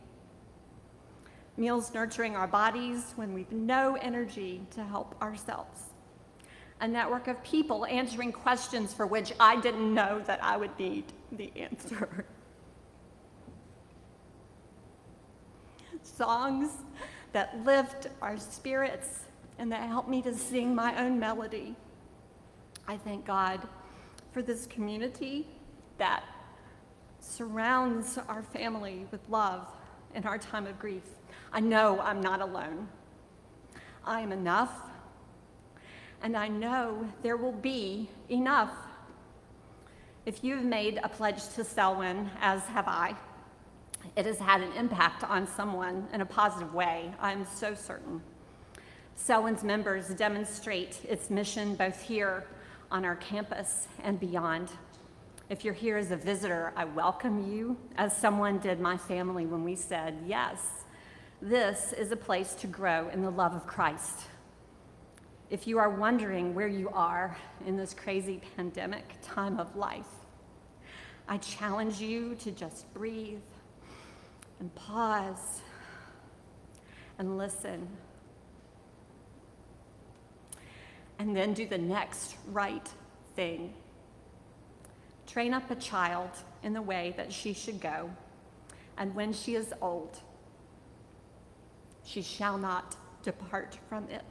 meals 1.57 1.93
nurturing 1.93 2.37
our 2.37 2.47
bodies 2.47 3.13
when 3.17 3.35
we've 3.35 3.53
no 3.53 3.97
energy 4.01 4.63
to 4.73 4.85
help 4.85 5.21
ourselves, 5.21 5.91
a 6.81 6.89
network 6.89 7.29
of 7.29 7.43
people 7.43 7.85
answering 7.87 8.33
questions 8.33 8.95
for 8.95 9.07
which 9.07 9.33
I 9.39 9.61
didn't 9.61 9.93
know 9.93 10.21
that 10.27 10.43
I 10.43 10.57
would 10.57 10.79
need 10.79 11.05
the 11.33 11.53
answer. 11.57 12.25
songs 16.03 16.71
that 17.33 17.65
lift 17.65 18.09
our 18.21 18.37
spirits 18.37 19.21
and 19.59 19.71
that 19.73 19.89
help 19.89 20.09
me 20.09 20.23
to 20.23 20.35
sing 20.35 20.75
my 20.75 20.99
own 21.03 21.19
melody. 21.19 21.77
I 22.89 22.97
thank 22.97 23.25
God 23.25 23.67
for 24.33 24.43
this 24.43 24.67
community 24.67 25.47
that 25.99 26.25
surrounds 27.21 28.19
our 28.29 28.43
family 28.43 29.07
with 29.11 29.21
love 29.29 29.67
in 30.15 30.25
our 30.25 30.39
time 30.39 30.67
of 30.67 30.79
grief. 30.79 31.03
I 31.53 31.59
know 31.59 32.01
I'm 32.01 32.21
not 32.21 32.41
alone. 32.41 32.87
I 34.05 34.21
am 34.21 34.31
enough, 34.31 34.73
and 36.23 36.37
I 36.37 36.47
know 36.47 37.09
there 37.23 37.37
will 37.37 37.53
be 37.53 38.09
enough. 38.29 38.73
If 40.27 40.45
you've 40.45 40.65
made 40.65 41.01
a 41.03 41.09
pledge 41.09 41.49
to 41.55 41.65
Selwyn, 41.65 42.31
as 42.41 42.63
have 42.67 42.87
I, 42.87 43.17
it 44.17 44.27
has 44.27 44.39
had 44.39 44.61
an 44.61 44.73
impact 44.75 45.25
on 45.25 45.47
someone 45.47 46.07
in 46.13 46.21
a 46.21 46.27
positive 46.27 46.73
way, 46.73 47.13
I'm 47.21 47.45
so 47.45 47.75
certain. 47.75 48.23
Selwyn's 49.17 49.65
members 49.65 50.09
demonstrate 50.09 51.01
its 51.09 51.31
mission 51.31 51.75
both 51.75 52.01
here 52.01 52.45
on 52.93 53.05
our 53.05 53.17
campus 53.17 53.89
and 54.05 54.21
beyond. 54.21 54.71
If 55.49 55.65
you're 55.65 55.75
here 55.75 55.97
as 55.97 56.13
a 56.13 56.17
visitor, 56.17 56.73
I 56.77 56.85
welcome 56.85 57.51
you, 57.53 57.77
as 57.97 58.17
someone 58.17 58.59
did 58.59 58.79
my 58.79 58.97
family 58.97 59.47
when 59.47 59.65
we 59.65 59.75
said, 59.75 60.17
yes, 60.27 60.85
this 61.43 61.95
is 61.95 62.13
a 62.13 62.17
place 62.17 62.55
to 62.55 62.67
grow 62.67 63.09
in 63.09 63.23
the 63.23 63.31
love 63.31 63.55
of 63.55 63.67
Christ. 63.67 64.27
If 65.49 65.67
you 65.67 65.79
are 65.79 65.89
wondering 65.89 66.55
where 66.55 66.69
you 66.69 66.91
are 66.91 67.37
in 67.67 67.77
this 67.77 67.95
crazy 67.95 68.41
pandemic 68.57 69.05
time 69.23 69.59
of 69.59 69.75
life, 69.75 70.07
I 71.27 71.39
challenge 71.39 72.01
you 72.01 72.35
to 72.37 72.51
just 72.51 72.93
breathe 72.93 73.41
and 74.59 74.75
pause 74.75 75.63
and 77.19 77.39
listen. 77.39 77.89
And 81.19 81.35
then 81.35 81.55
do 81.55 81.67
the 81.67 81.79
next 81.79 82.37
right 82.49 82.89
thing. 83.35 83.75
Train 85.27 85.55
up 85.55 85.71
a 85.71 85.77
child 85.77 86.31
in 86.63 86.75
the 86.75 86.83
way 86.83 87.15
that 87.17 87.33
she 87.33 87.55
should 87.55 87.81
go, 87.81 88.11
and 88.99 89.15
when 89.15 89.33
she 89.33 89.55
is 89.55 89.73
old, 89.81 90.21
she 92.11 92.23
shall 92.23 92.59
not 92.59 92.97
depart 93.23 93.79
from 93.89 94.09
it. 94.09 94.25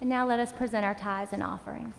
And 0.00 0.08
now 0.08 0.26
let 0.26 0.40
us 0.40 0.52
present 0.52 0.84
our 0.84 0.94
tithes 0.94 1.32
and 1.32 1.42
offerings. 1.42 1.94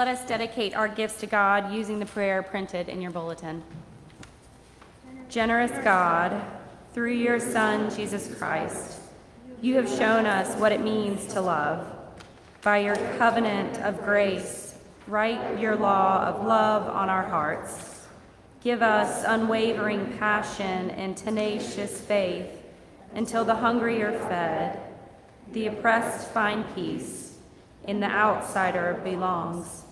Let 0.00 0.08
us 0.08 0.24
dedicate 0.24 0.74
our 0.74 0.88
gifts 0.88 1.20
to 1.20 1.26
God 1.26 1.74
using 1.74 1.98
the 1.98 2.06
prayer 2.06 2.42
printed 2.42 2.88
in 2.88 3.02
your 3.02 3.10
bulletin. 3.10 3.62
Generous 5.28 5.72
God, 5.84 6.42
through 6.94 7.12
your 7.12 7.38
Son, 7.38 7.94
Jesus 7.94 8.34
Christ, 8.36 8.98
you 9.60 9.74
have 9.74 9.86
shown 9.86 10.24
us 10.24 10.58
what 10.58 10.72
it 10.72 10.80
means 10.80 11.26
to 11.34 11.42
love. 11.42 11.86
By 12.62 12.78
your 12.78 12.96
covenant 13.18 13.76
of 13.82 14.02
grace, 14.02 14.74
write 15.06 15.60
your 15.60 15.76
law 15.76 16.24
of 16.24 16.46
love 16.46 16.88
on 16.88 17.10
our 17.10 17.28
hearts. 17.28 18.06
Give 18.64 18.80
us 18.80 19.24
unwavering 19.28 20.16
passion 20.16 20.88
and 20.92 21.14
tenacious 21.14 22.00
faith 22.00 22.48
until 23.14 23.44
the 23.44 23.56
hungry 23.56 24.00
are 24.00 24.18
fed, 24.18 24.80
the 25.52 25.66
oppressed 25.66 26.30
find 26.30 26.64
peace, 26.74 27.36
and 27.84 28.02
the 28.02 28.06
outsider 28.06 28.98
belongs. 29.04 29.84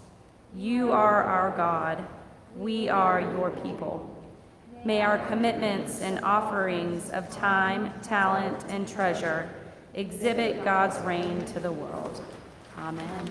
You 0.56 0.92
are 0.92 1.22
our 1.24 1.56
God. 1.56 2.04
We 2.56 2.88
are 2.88 3.20
your 3.20 3.50
people. 3.50 4.14
May 4.84 5.02
our 5.02 5.18
commitments 5.26 6.00
and 6.00 6.20
offerings 6.24 7.10
of 7.10 7.28
time, 7.30 7.92
talent, 8.02 8.64
and 8.68 8.88
treasure 8.88 9.48
exhibit 9.94 10.64
God's 10.64 10.98
reign 11.04 11.44
to 11.46 11.60
the 11.60 11.72
world. 11.72 12.22
Amen. 12.78 13.30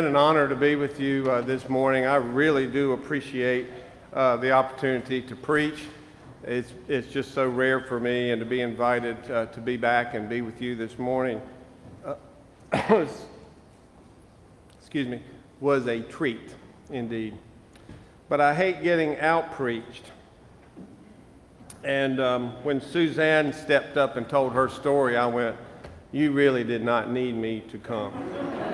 Been 0.00 0.08
an 0.08 0.16
honor 0.16 0.48
to 0.48 0.56
be 0.56 0.76
with 0.76 0.98
you 0.98 1.30
uh, 1.30 1.42
this 1.42 1.68
morning. 1.68 2.06
I 2.06 2.14
really 2.14 2.66
do 2.66 2.92
appreciate 2.92 3.66
uh, 4.14 4.38
the 4.38 4.50
opportunity 4.50 5.20
to 5.20 5.36
preach. 5.36 5.82
It's, 6.42 6.72
it's 6.88 7.12
just 7.12 7.34
so 7.34 7.46
rare 7.46 7.80
for 7.80 8.00
me, 8.00 8.30
and 8.30 8.40
to 8.40 8.46
be 8.46 8.62
invited 8.62 9.18
uh, 9.30 9.44
to 9.44 9.60
be 9.60 9.76
back 9.76 10.14
and 10.14 10.26
be 10.26 10.40
with 10.40 10.62
you 10.62 10.74
this 10.74 10.98
morning, 10.98 11.42
uh, 12.02 12.14
excuse 14.80 15.06
me, 15.06 15.20
was 15.60 15.86
a 15.86 16.00
treat 16.00 16.54
indeed. 16.90 17.36
But 18.30 18.40
I 18.40 18.54
hate 18.54 18.82
getting 18.82 19.18
out 19.20 19.52
preached. 19.52 20.12
And 21.84 22.18
um, 22.22 22.52
when 22.64 22.80
Suzanne 22.80 23.52
stepped 23.52 23.98
up 23.98 24.16
and 24.16 24.26
told 24.26 24.54
her 24.54 24.70
story, 24.70 25.18
I 25.18 25.26
went, 25.26 25.56
You 26.10 26.32
really 26.32 26.64
did 26.64 26.82
not 26.82 27.10
need 27.10 27.34
me 27.34 27.62
to 27.70 27.76
come. 27.76 28.69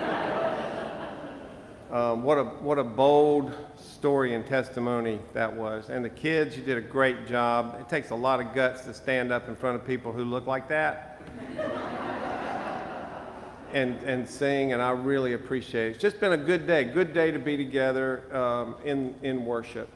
Um, 1.96 2.24
what, 2.24 2.36
a, 2.36 2.44
what 2.44 2.78
a 2.78 2.84
bold 2.84 3.54
story 3.78 4.34
and 4.34 4.46
testimony 4.46 5.18
that 5.32 5.56
was. 5.56 5.88
And 5.88 6.04
the 6.04 6.10
kids, 6.10 6.54
you 6.54 6.62
did 6.62 6.76
a 6.76 6.82
great 6.82 7.26
job. 7.26 7.78
It 7.80 7.88
takes 7.88 8.10
a 8.10 8.14
lot 8.14 8.38
of 8.38 8.54
guts 8.54 8.82
to 8.82 8.92
stand 8.92 9.32
up 9.32 9.48
in 9.48 9.56
front 9.56 9.76
of 9.76 9.86
people 9.86 10.12
who 10.12 10.22
look 10.22 10.46
like 10.46 10.68
that 10.68 11.22
and, 13.72 13.96
and 14.02 14.28
sing, 14.28 14.74
and 14.74 14.82
I 14.82 14.90
really 14.90 15.32
appreciate 15.32 15.86
it. 15.86 15.90
It's 15.92 16.02
just 16.02 16.20
been 16.20 16.34
a 16.34 16.36
good 16.36 16.66
day, 16.66 16.84
good 16.84 17.14
day 17.14 17.30
to 17.30 17.38
be 17.38 17.56
together 17.56 18.36
um, 18.36 18.74
in, 18.84 19.14
in 19.22 19.46
worship. 19.46 19.88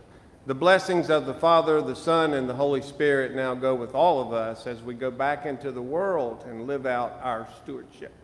The 0.46 0.54
blessings 0.54 1.10
of 1.10 1.26
the 1.26 1.34
Father, 1.34 1.82
the 1.82 1.94
Son, 1.94 2.32
and 2.32 2.48
the 2.48 2.54
Holy 2.54 2.80
Spirit 2.80 3.34
now 3.34 3.54
go 3.54 3.74
with 3.74 3.94
all 3.94 4.22
of 4.22 4.32
us 4.32 4.66
as 4.66 4.80
we 4.80 4.94
go 4.94 5.10
back 5.10 5.44
into 5.44 5.70
the 5.70 5.82
world 5.82 6.46
and 6.48 6.66
live 6.66 6.86
out 6.86 7.20
our 7.22 7.46
stewardship. 7.62 8.14